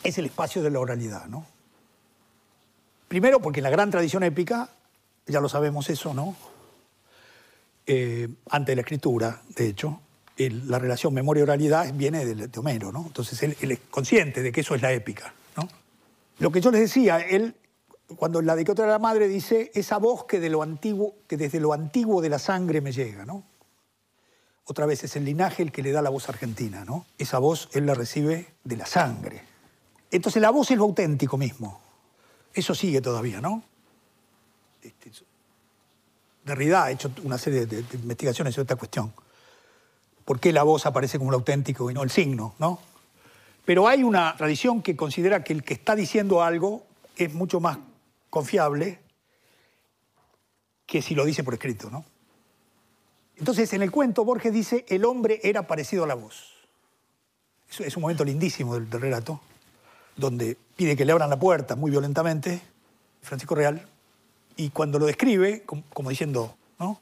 [0.03, 1.45] es el espacio de la oralidad, ¿no?
[3.09, 4.69] Primero porque en la gran tradición épica,
[5.27, 6.35] ya lo sabemos eso, ¿no?
[7.85, 9.99] Eh, antes de la escritura, de hecho,
[10.37, 13.07] la relación memoria-oralidad viene de, Homero, ¿no?
[13.07, 15.67] Entonces él, es consciente de que eso es la épica, ¿no?
[16.37, 17.55] Lo que yo les decía, él,
[18.15, 21.73] cuando la de la madre dice, esa voz que, de lo antiguo, que desde lo
[21.73, 23.43] antiguo de la sangre me llega, ¿no?
[24.69, 27.07] otra vez es el linaje el que le da la voz argentina, ¿no?
[27.17, 29.41] Esa voz él la recibe de la sangre.
[30.11, 31.78] Entonces la voz es lo auténtico mismo.
[32.59, 33.63] Eso sigue todavía, ¿no?
[34.81, 35.11] Este,
[36.43, 39.13] Derrida ha hecho una serie de, investigaciones sobre esta cuestión.
[40.25, 42.79] ¿Por qué la voz aparece como lo auténtico y no el signo, no?
[43.65, 46.85] Pero hay una tradición que considera que el que está diciendo algo
[47.15, 47.77] es mucho más
[48.29, 48.99] confiable
[50.85, 52.03] que si lo dice por escrito, ¿no?
[53.37, 56.55] Entonces, en el cuento, Borges dice, el hombre era parecido a la voz.
[57.69, 59.39] Es, un momento lindísimo del, relato,
[60.17, 62.61] donde pide que le abran la puerta muy violentamente,
[63.21, 63.85] Francisco Real,
[64.55, 67.01] y cuando lo describe, como, diciendo, ¿no?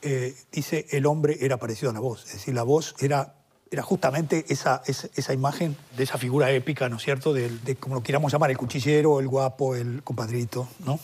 [0.00, 2.24] eh, dice el hombre era parecido a la voz.
[2.24, 3.34] Es decir, la voz era,
[3.70, 7.34] era justamente esa, esa, imagen de esa figura épica, ¿no es cierto?
[7.34, 10.98] De, como lo quieramos llamar, el cuchillero, el guapo, el compadrito, ¿no?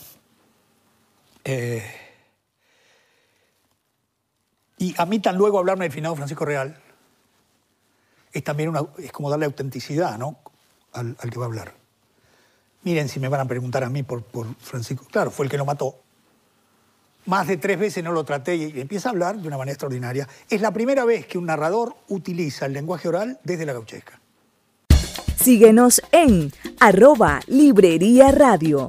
[1.45, 1.84] Eh,
[4.78, 6.74] y a mí tan luego hablarme del finado Francisco Real
[8.32, 10.38] es también una, es como darle autenticidad ¿no?
[10.95, 11.82] al que va a hablar.
[12.85, 15.07] Miren si me van a preguntar a mí por, por Francisco.
[15.11, 15.97] Claro, fue el que lo mató.
[17.26, 20.28] Más de tres veces no lo traté y empieza a hablar de una manera extraordinaria.
[20.51, 24.20] Es la primera vez que un narrador utiliza el lenguaje oral desde la gauchesca.
[25.37, 28.89] Síguenos en arroba Librería Radio.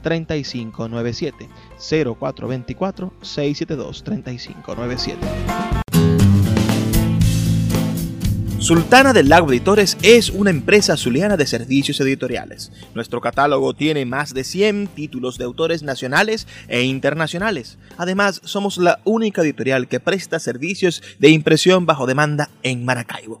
[0.00, 1.48] 3597
[1.78, 5.90] 0424 672 3597
[8.60, 12.70] Sultana del Lago Editores es una empresa zuliana de servicios editoriales.
[12.94, 17.78] Nuestro catálogo tiene más de 100 títulos de autores nacionales e internacionales.
[17.96, 23.40] Además, somos la única editorial que presta servicios de impresión bajo demanda en Maracaibo.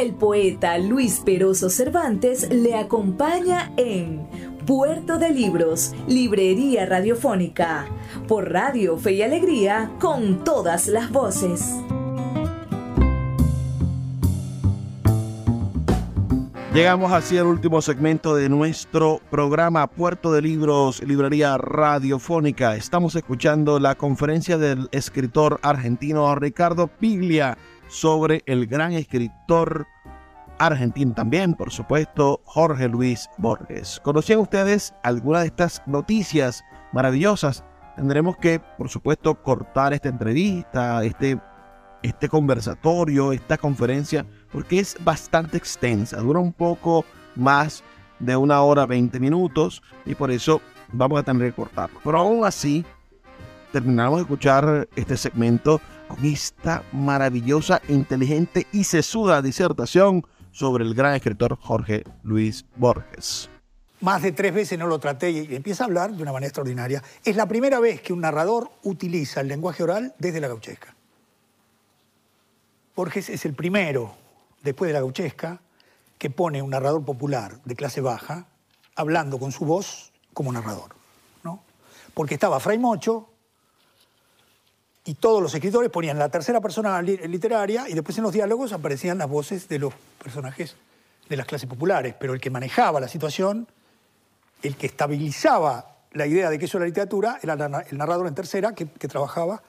[0.00, 4.26] El poeta Luis Peroso Cervantes le acompaña en
[4.66, 7.84] Puerto de Libros, Librería Radiofónica,
[8.26, 11.76] por Radio Fe y Alegría, con todas las voces.
[16.72, 22.74] Llegamos así al último segmento de nuestro programa Puerto de Libros, Librería Radiofónica.
[22.74, 27.58] Estamos escuchando la conferencia del escritor argentino Ricardo Piglia
[27.90, 29.86] sobre el gran escritor
[30.58, 34.00] argentino también, por supuesto, Jorge Luis Borges.
[34.02, 36.62] ¿Conocían ustedes alguna de estas noticias
[36.92, 37.64] maravillosas?
[37.96, 41.40] Tendremos que, por supuesto, cortar esta entrevista, este,
[42.02, 47.82] este conversatorio, esta conferencia, porque es bastante extensa, dura un poco más
[48.20, 50.60] de una hora 20 minutos y por eso
[50.92, 51.98] vamos a tener que cortarlo.
[52.04, 52.84] Pero aún así,
[53.72, 55.80] terminamos de escuchar este segmento
[56.10, 63.48] con esta maravillosa, inteligente y sesuda disertación sobre el gran escritor Jorge Luis Borges.
[64.00, 67.02] Más de tres veces no lo traté y empieza a hablar de una manera extraordinaria.
[67.24, 70.94] Es la primera vez que un narrador utiliza el lenguaje oral desde la gauchesca.
[72.96, 74.14] Borges es el primero,
[74.62, 75.60] después de la gauchesca,
[76.18, 78.46] que pone un narrador popular de clase baja
[78.96, 80.90] hablando con su voz como narrador.
[81.44, 81.62] ¿no?
[82.14, 83.29] Porque estaba Fray Mocho,
[85.04, 89.18] y todos los escritores ponían la tercera persona literaria y después en los diálogos aparecían
[89.18, 90.76] las voces de los personajes
[91.28, 93.68] de las clases populares, pero el que manejaba la situación,
[94.62, 98.74] el que estabilizaba la idea de que eso era literatura, era el narrador en tercera
[98.74, 99.62] que, trabajaba,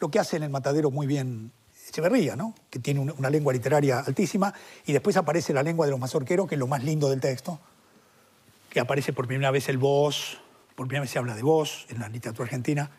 [0.00, 1.52] lo que hace en el matadero muy bien
[1.88, 2.54] Echeverría, ¿no?
[2.68, 4.52] que tiene una lengua literaria altísima,
[4.84, 7.58] y después aparece la lengua de los mazorqueros, que es lo más lindo del texto,
[8.68, 10.38] que aparece por primera vez el voz,
[10.76, 12.90] por primera vez se habla de voz en la literatura argentina,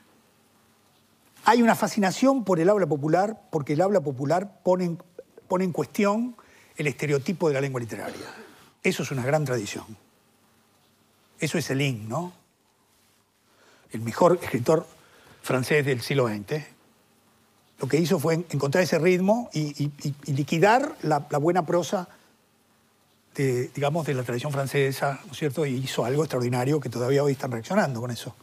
[1.49, 4.99] hay una fascinación por el habla popular, porque el habla popular pone en,
[5.47, 6.35] pone en cuestión
[6.77, 8.27] el estereotipo de la lengua literaria.
[8.83, 9.97] Eso es una gran tradición.
[11.39, 12.33] Eso es el ¿no?
[13.89, 14.85] El mejor escritor
[15.41, 16.63] francés del siglo XX.
[17.79, 19.91] Lo que hizo fue encontrar ese ritmo y,
[20.27, 22.09] liquidar la, la, buena prosa
[23.33, 25.65] de, digamos, de la tradición francesa, ¿no es cierto?
[25.65, 28.35] Y hizo algo extraordinario que todavía hoy están reaccionando con eso.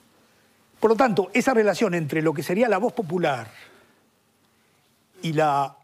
[0.81, 3.51] Por lo tanto, esa relación entre lo que sería la voz popular
[5.23, 5.77] y la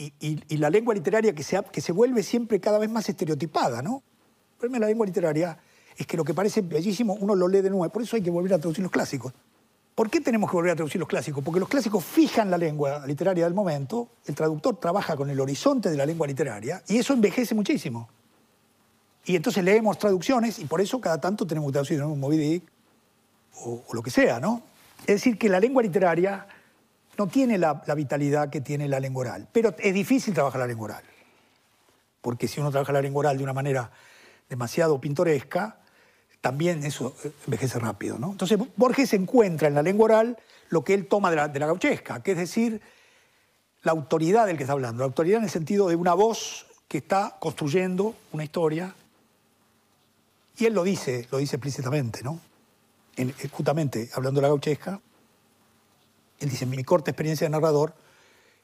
[0.00, 4.02] y, la lengua literaria que se, que se vuelve siempre cada vez más estereotipada, ¿no?
[4.52, 5.58] El problema de la lengua literaria
[5.96, 8.30] es que lo que parece bellísimo uno lo lee de nuevo, por eso hay que
[8.30, 9.32] volver a traducir los clásicos.
[9.94, 11.44] ¿Por qué tenemos que volver a traducir los clásicos?
[11.44, 15.90] Porque los clásicos fijan la lengua literaria del momento, el traductor trabaja con el horizonte
[15.90, 18.08] de la lengua literaria y eso envejece muchísimo.
[19.26, 22.62] Y entonces leemos traducciones y por eso cada tanto tenemos que traducir Moby Dick
[23.56, 24.62] o, lo que sea, ¿no?
[25.00, 26.46] Es decir, que la lengua literaria
[27.16, 30.66] no tiene la, la vitalidad que tiene la lengua oral, pero es difícil trabajar la
[30.66, 31.04] lengua oral.
[32.20, 33.90] Porque si uno trabaja la lengua oral de una manera
[34.48, 35.78] demasiado pintoresca,
[36.40, 38.32] también eso eh, envejece rápido, ¿no?
[38.32, 40.38] Entonces Borges encuentra en la lengua oral
[40.68, 42.80] lo que él toma de la, de la gauchesca, que es decir,
[43.82, 46.98] la autoridad del que está hablando, la autoridad en el sentido de una voz que
[46.98, 48.94] está construyendo una historia
[50.58, 52.40] y él lo dice, lo dice explícitamente, ¿no?
[53.16, 55.00] Eh, justamente hablando de la gauchesca,
[56.38, 57.94] él dice, mi corta experiencia de narrador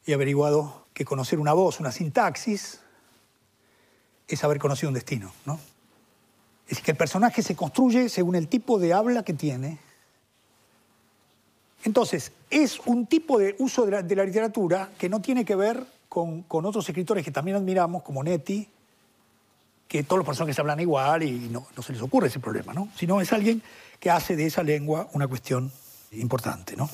[0.07, 2.81] he averiguado que conocer una voz, una sintaxis,
[4.29, 5.55] es haber conocido un destino, ¿no?
[6.65, 9.79] Es decir, que el personaje se construye según el tipo de habla que tiene.
[11.85, 15.55] Entonces, es un tipo de uso de la, de la literatura que no tiene que
[15.55, 18.69] ver con, con otros escritores que también admiramos, como Netti,
[19.89, 22.89] que todos los personajes hablan igual y no, se les ocurre ese problema, ¿no?
[22.97, 23.63] Sino es alguien
[24.01, 25.71] que hace de esa lengua una cuestión
[26.13, 26.89] importante, ¿no?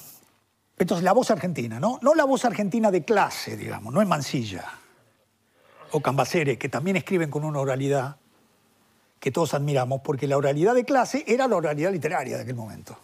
[0.78, 1.98] Entonces, la voz argentina, ¿no?
[2.02, 4.64] No la voz argentina de clase, digamos, no es Mansilla
[5.92, 8.16] o Cambaceres, que también escriben con una oralidad
[9.20, 12.96] que todos admiramos, porque la oralidad de clase era la oralidad literaria de aquel momento.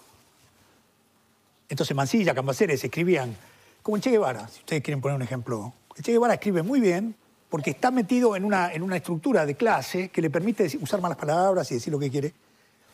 [1.68, 3.36] Entonces Mansilla, Cambaceres escribían,
[3.82, 5.72] como el Che Guevara, si ustedes quieren poner un ejemplo.
[5.96, 7.14] El Che Guevara escribe muy bien
[7.50, 11.16] porque está metido en una, en una estructura de clase que le permite usar malas
[11.18, 12.34] palabras y decir lo que quiere,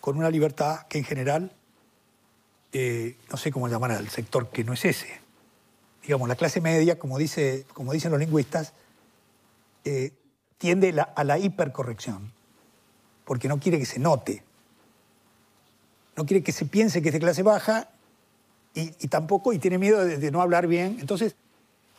[0.01, 1.51] con una libertad que en general,
[2.73, 5.09] eh, no sé cómo llamar al sector que no es ese.
[6.03, 8.75] Digamos, la clase media, como, dice, como dicen los lingüistas,
[9.85, 10.13] eh,
[10.59, 12.31] tiende a la hipercorrección,
[13.25, 14.43] porque no quiere que se note,
[16.17, 17.89] no quiere que se piense que es de clase baja
[18.75, 20.99] y, y tampoco, y tiene miedo de, de no hablar bien.
[21.01, 21.35] Entonces,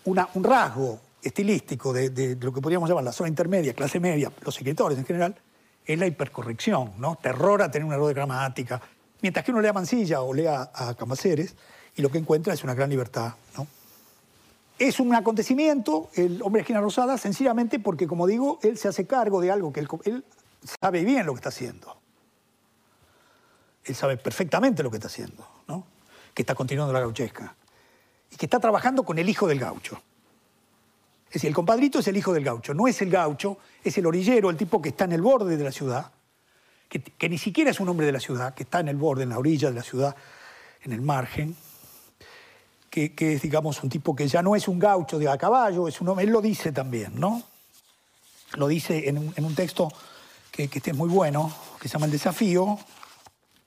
[0.05, 4.55] una- un rasgo estilístico de, lo que podríamos llamar la zona intermedia, clase media, los
[4.55, 5.35] escritores en general,
[5.83, 7.15] es la hipercorrección, ¿no?
[7.15, 8.81] Terror a tener un error de gramática.
[9.21, 11.55] Mientras que uno lea Mansilla o lea a Cambaceres,
[11.95, 13.65] y lo que encuentra es una gran libertad, ¿no?
[14.77, 19.41] Es un acontecimiento, el hombre esquina rosada, sencillamente porque, como digo, él se hace cargo
[19.41, 20.25] de algo que él, él
[20.81, 21.97] sabe bien lo que está haciendo.
[23.83, 25.87] Él sabe perfectamente lo que está haciendo, ¿no?
[26.33, 27.55] Que está continuando la gauchesca.
[28.29, 30.01] Y que está trabajando con el hijo del gaucho.
[31.35, 34.05] Es decir, el compadrito es el hijo del gaucho, no es el gaucho, es el
[34.05, 36.09] orillero, el tipo que está en el borde de la ciudad,
[36.87, 39.29] que, ni siquiera es un hombre de la ciudad, que está en el borde, en
[39.31, 40.15] la orilla de la ciudad,
[40.81, 41.53] en el margen,
[42.89, 45.99] que, es, digamos, un tipo que ya no es un gaucho de a caballo, es
[45.99, 47.43] un hombre, él lo dice también, ¿no?
[48.53, 49.91] Lo dice en un, texto
[50.51, 52.79] que, que este es muy bueno, que se llama El desafío.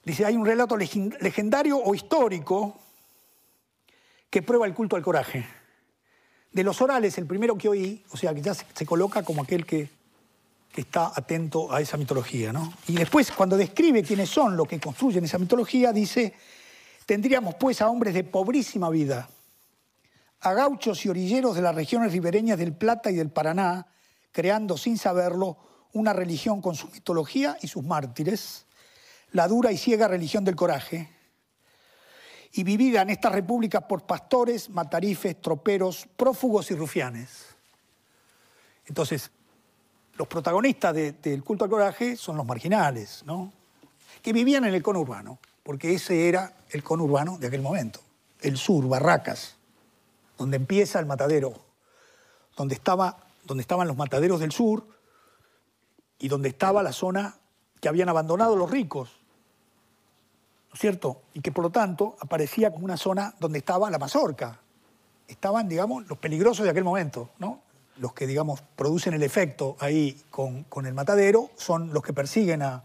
[0.03, 2.79] Dice, hay un relato legendario o histórico
[4.31, 5.58] que prueba el culto al coraje.
[6.53, 9.67] De los orales, el primero que oí, o sea, que ya se, coloca como aquel
[9.67, 9.89] que,
[10.73, 12.73] que está atento a esa mitología, ¿no?
[12.87, 16.35] Y después, cuando describe quiénes son los que construyen esa mitología, dice,
[17.07, 19.29] tendríamos pues a hombres de pobrísima vida,
[20.41, 23.87] a gauchos y orilleros de las regiones ribereñas del Plata y del Paraná,
[24.33, 25.59] creando sin saberlo
[25.93, 28.67] una religión con su mitología y sus mártires,
[29.33, 31.11] la dura y ciega religión del coraje,
[32.53, 37.47] y vivida en estas repúblicas por pastores, matarifes, troperos, prófugos y rufianes.
[38.87, 39.31] Entonces,
[40.17, 43.53] los protagonistas de- del culto al coraje son los marginales, ¿no?
[44.23, 48.01] Que vivían en el conurbano, porque ese era el conurbano de aquel momento.
[48.41, 49.57] El sur, Barracas,
[50.39, 51.55] donde empieza el matadero,
[52.57, 54.87] donde, estaba, donde estaban los mataderos del sur
[56.19, 57.37] y donde estaba la zona
[57.81, 59.18] que habían abandonado los ricos,
[60.69, 61.23] ¿no es cierto?
[61.35, 64.61] Y que por lo tanto aparecía como una zona donde estaba la mazorca.
[65.27, 67.61] Estaban, digamos, los peligrosos de aquel momento, ¿no?
[67.97, 72.63] Los que, digamos, producen el efecto ahí con, con el matadero son los que persiguen
[72.63, 72.85] a,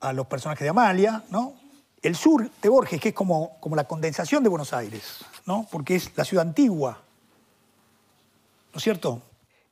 [0.00, 1.54] a los personajes de Amalia, ¿no?
[2.02, 5.66] El sur de Borges, que es como, como la condensación de Buenos Aires, ¿no?
[5.70, 7.00] Porque es la ciudad antigua,
[8.72, 9.22] ¿no es cierto?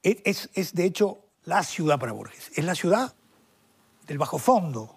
[0.03, 3.15] Es, es- es, de hecho la ciudad para Borges, es la ciudad
[4.07, 4.96] del bajo fondo,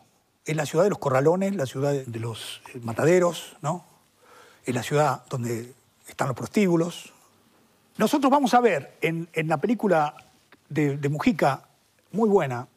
[0.50, 3.86] es la ciudad de los corralones, la ciudad de- los eh, mataderos, ¿no?
[4.66, 5.74] La ciudad donde
[6.08, 7.12] están los prostíbulos.
[7.98, 10.14] Nosotros vamos a ver en, la película
[10.70, 11.64] de, Mujica,
[12.12, 12.68] muy buena,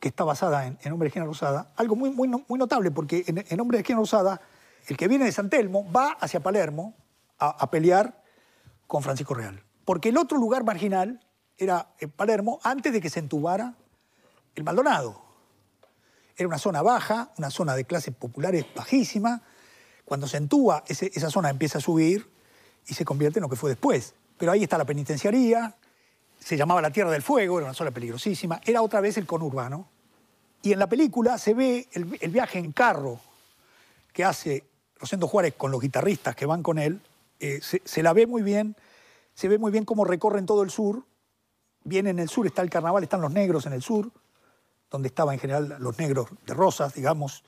[0.00, 3.24] que está basada en, Hombre de Esquina Rosada, algo muy, muy, no- muy notable, porque
[3.26, 4.40] en, Hombre de Esquina Rosada,
[4.86, 6.94] el que viene de San Telmo va hacia Palermo
[7.38, 8.22] a, a pelear
[8.86, 9.62] con Francisco Real.
[9.84, 11.20] Porque el otro lugar marginal
[11.58, 13.74] era en Palermo antes de que se entubara
[14.54, 15.23] el Maldonado.
[16.36, 19.42] Era una zona baja, una zona de clases populares bajísima.
[20.04, 22.28] Cuando se entuba, esa zona empieza a subir
[22.86, 24.14] y se convierte en lo que fue después.
[24.36, 25.74] Pero ahí está la penitenciaría,
[26.38, 29.88] se llamaba la Tierra del Fuego, era una zona peligrosísima, era otra vez el conurbano.
[30.62, 33.20] Y en la película se ve el, viaje en carro
[34.12, 34.64] que hace
[34.98, 37.00] Rosendo Juárez con los guitarristas que van con él,
[37.40, 38.76] eh, se, la ve muy bien,
[39.34, 41.04] se ve muy bien cómo recorren todo el sur,
[41.82, 44.10] viene en el sur, está el carnaval, están los negros en el sur,
[44.94, 47.42] donde estaban en general los negros de Rosas, digamos,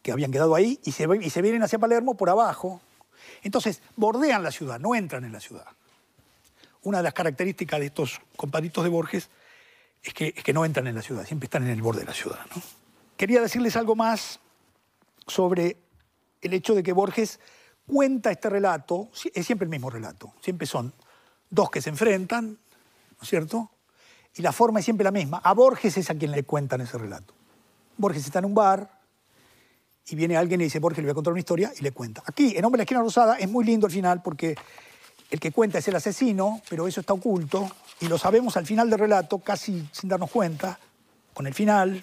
[0.00, 2.80] que habían quedado ahí, y se, y se vienen hacia Palermo por abajo.
[3.42, 5.66] Entonces, bordean la ciudad, no entran en la ciudad.
[6.82, 9.28] Una de las características de estos compadritos de Borges
[10.02, 12.14] es que, que no entran en la ciudad, siempre están en el borde de la
[12.14, 12.38] ciudad.
[13.18, 14.40] Quería decirles algo más
[15.26, 15.76] sobre
[16.40, 17.40] el hecho de que Borges
[17.86, 20.94] cuenta este relato, es siempre el mismo relato, siempre son
[21.50, 23.70] dos que se enfrentan, ¿no es cierto?
[24.36, 25.40] Y la forma es siempre la misma.
[25.42, 27.34] A Borges es a quien le cuentan ese relato.
[27.96, 29.00] Borges está en un bar
[30.08, 32.22] y viene alguien y dice, Borges le voy a contar una historia y le cuenta.
[32.26, 34.56] Aquí, en Hombre de la Esquina Rosada, es muy lindo el final porque
[35.30, 37.70] el que cuenta es el asesino, pero eso está oculto
[38.00, 40.78] y lo sabemos al final del relato, casi sin darnos cuenta,
[41.34, 42.02] con el final.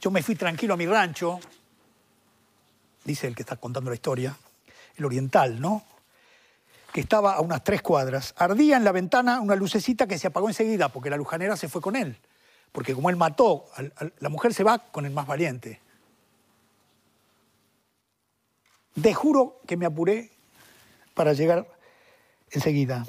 [0.00, 1.40] Yo me fui tranquilo a mi rancho,
[3.04, 4.36] dice el que está contando la historia,
[4.96, 5.82] el oriental, ¿no?
[6.94, 8.34] Que estaba a unas tres cuadras.
[8.38, 11.80] Ardía en la ventana una lucecita que se apagó enseguida porque la lujanera se fue
[11.82, 12.16] con él.
[12.70, 13.64] Porque como él mató,
[14.20, 15.80] la mujer se va con el más valiente.
[18.94, 20.30] De juro que me apuré
[21.14, 21.66] para llegar
[22.52, 23.04] enseguida.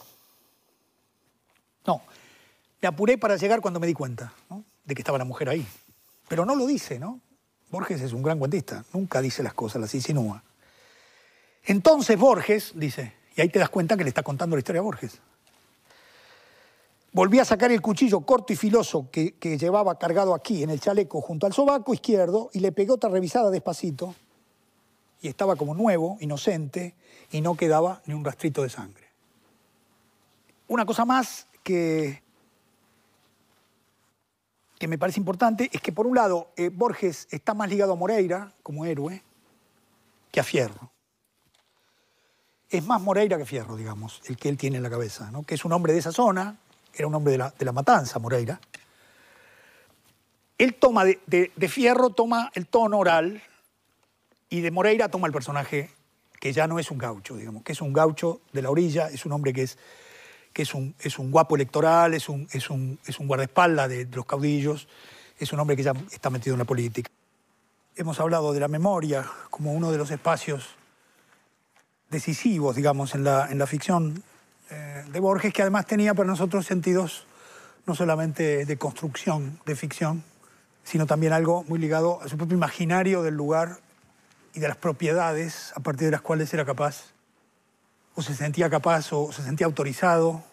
[1.85, 2.01] No,
[2.81, 4.33] me apuré para llegar cuando me di cuenta
[4.83, 5.67] de que estaba la mujer ahí.
[6.27, 7.21] Pero no lo dice, ¿no?
[7.69, 10.41] Borges es un gran cuentista, nunca dice las cosas, las insinúa.
[11.65, 14.83] Entonces Borges dice, y ahí te das cuenta que le está contando la historia a
[14.83, 15.19] Borges.
[17.11, 21.21] Volví a sacar el cuchillo corto y filoso que, llevaba cargado aquí en el chaleco
[21.21, 24.15] junto al sobaco izquierdo y le pegué otra revisada despacito.
[25.21, 26.95] Y estaba como nuevo, inocente,
[27.31, 29.05] y no quedaba ni un rastrito de sangre.
[30.67, 32.21] Una cosa más que,
[34.77, 37.95] que me parece importante es que, por un lado, eh, Borges está más ligado a
[37.95, 39.23] Moreira como héroe
[40.31, 40.94] que a Fierro
[42.69, 45.43] es más Moreira que Fierro, digamos, el que él tiene en la cabeza, ¿no?
[45.43, 46.57] que es un hombre de esa zona,
[46.93, 48.59] era un hombre de la, matanza, Moreira.
[50.57, 53.41] Él toma de, Fierro, toma el tono oral
[54.49, 55.91] y de Moreira toma el personaje
[56.39, 59.25] que ya no es un gaucho, digamos, que es un gaucho de la orilla, es
[59.25, 59.77] un hombre que es,
[60.53, 64.05] que es, un, es un guapo electoral, es un, es un, es un guardaespaldas de,
[64.05, 64.87] de los caudillos,
[65.37, 67.11] es un hombre que ya está metido en la política.
[67.97, 70.75] Hemos hablado de la memoria como uno de los espacios
[72.09, 74.23] decisivos, digamos, en la, en la ficción
[74.69, 77.27] eh, de Borges, que además tenía para nosotros sentidos
[77.85, 80.23] no solamente de construcción, de ficción,
[80.83, 83.79] sino también algo muy ligado a su propio imaginario del lugar
[84.53, 87.11] y de las propiedades a partir de las cuales era capaz,
[88.15, 90.43] o se sentía capaz, o se sentía autorizado,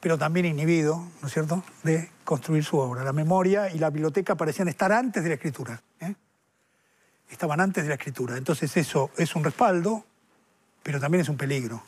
[0.00, 3.02] pero también inhibido, ¿no es cierto?, de construir su obra.
[3.02, 5.82] La memoria y la biblioteca parecían estar antes de la escritura.
[7.30, 8.36] Estaban antes de la escritura.
[8.36, 10.04] Entonces eso es un respaldo,
[10.82, 11.82] pero también es un peligro.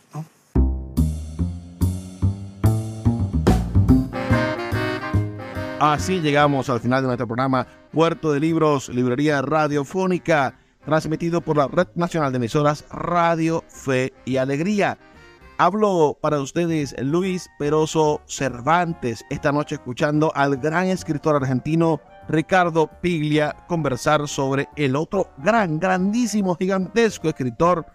[5.81, 11.69] Así llegamos al final de nuestro programa Puerto de Libros, Librería Radiofónica, transmitido por la
[11.69, 14.99] Red Nacional de Emisoras Radio, Fe y Alegría.
[15.57, 23.57] Hablo para ustedes Luis Peroso Cervantes, esta noche escuchando al gran escritor argentino Ricardo Piglia
[23.67, 27.87] conversar sobre el otro gran, grandísimo, gigantesco escritor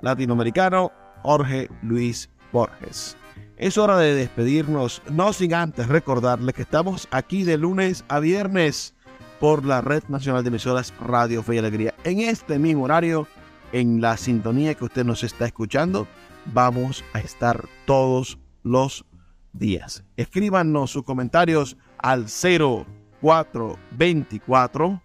[0.00, 0.90] latinoamericano,
[1.22, 3.16] Jorge Luis Borges.
[3.56, 8.94] Es hora de despedirnos, no sin antes recordarles que estamos aquí de lunes a viernes
[9.38, 11.94] por la Red Nacional de Emisoras Radio Fe y Alegría.
[12.04, 13.28] En este mismo horario,
[13.72, 16.06] en la sintonía que usted nos está escuchando,
[16.46, 19.04] vamos a estar todos los
[19.52, 20.04] días.
[20.16, 22.86] Escríbanos sus comentarios al 0
[23.24, 25.00] 424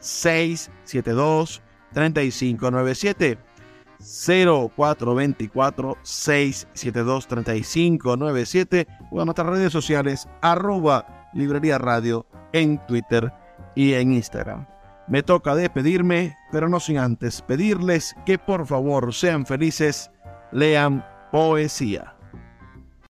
[0.00, 1.62] 672
[1.92, 3.38] 3597
[4.00, 13.32] 0424 672 3597 o a nuestras redes sociales arroba librería radio en Twitter
[13.76, 14.66] y en Instagram.
[15.06, 20.10] Me toca despedirme, pero no sin antes pedirles que por favor sean felices,
[20.50, 22.16] lean poesía.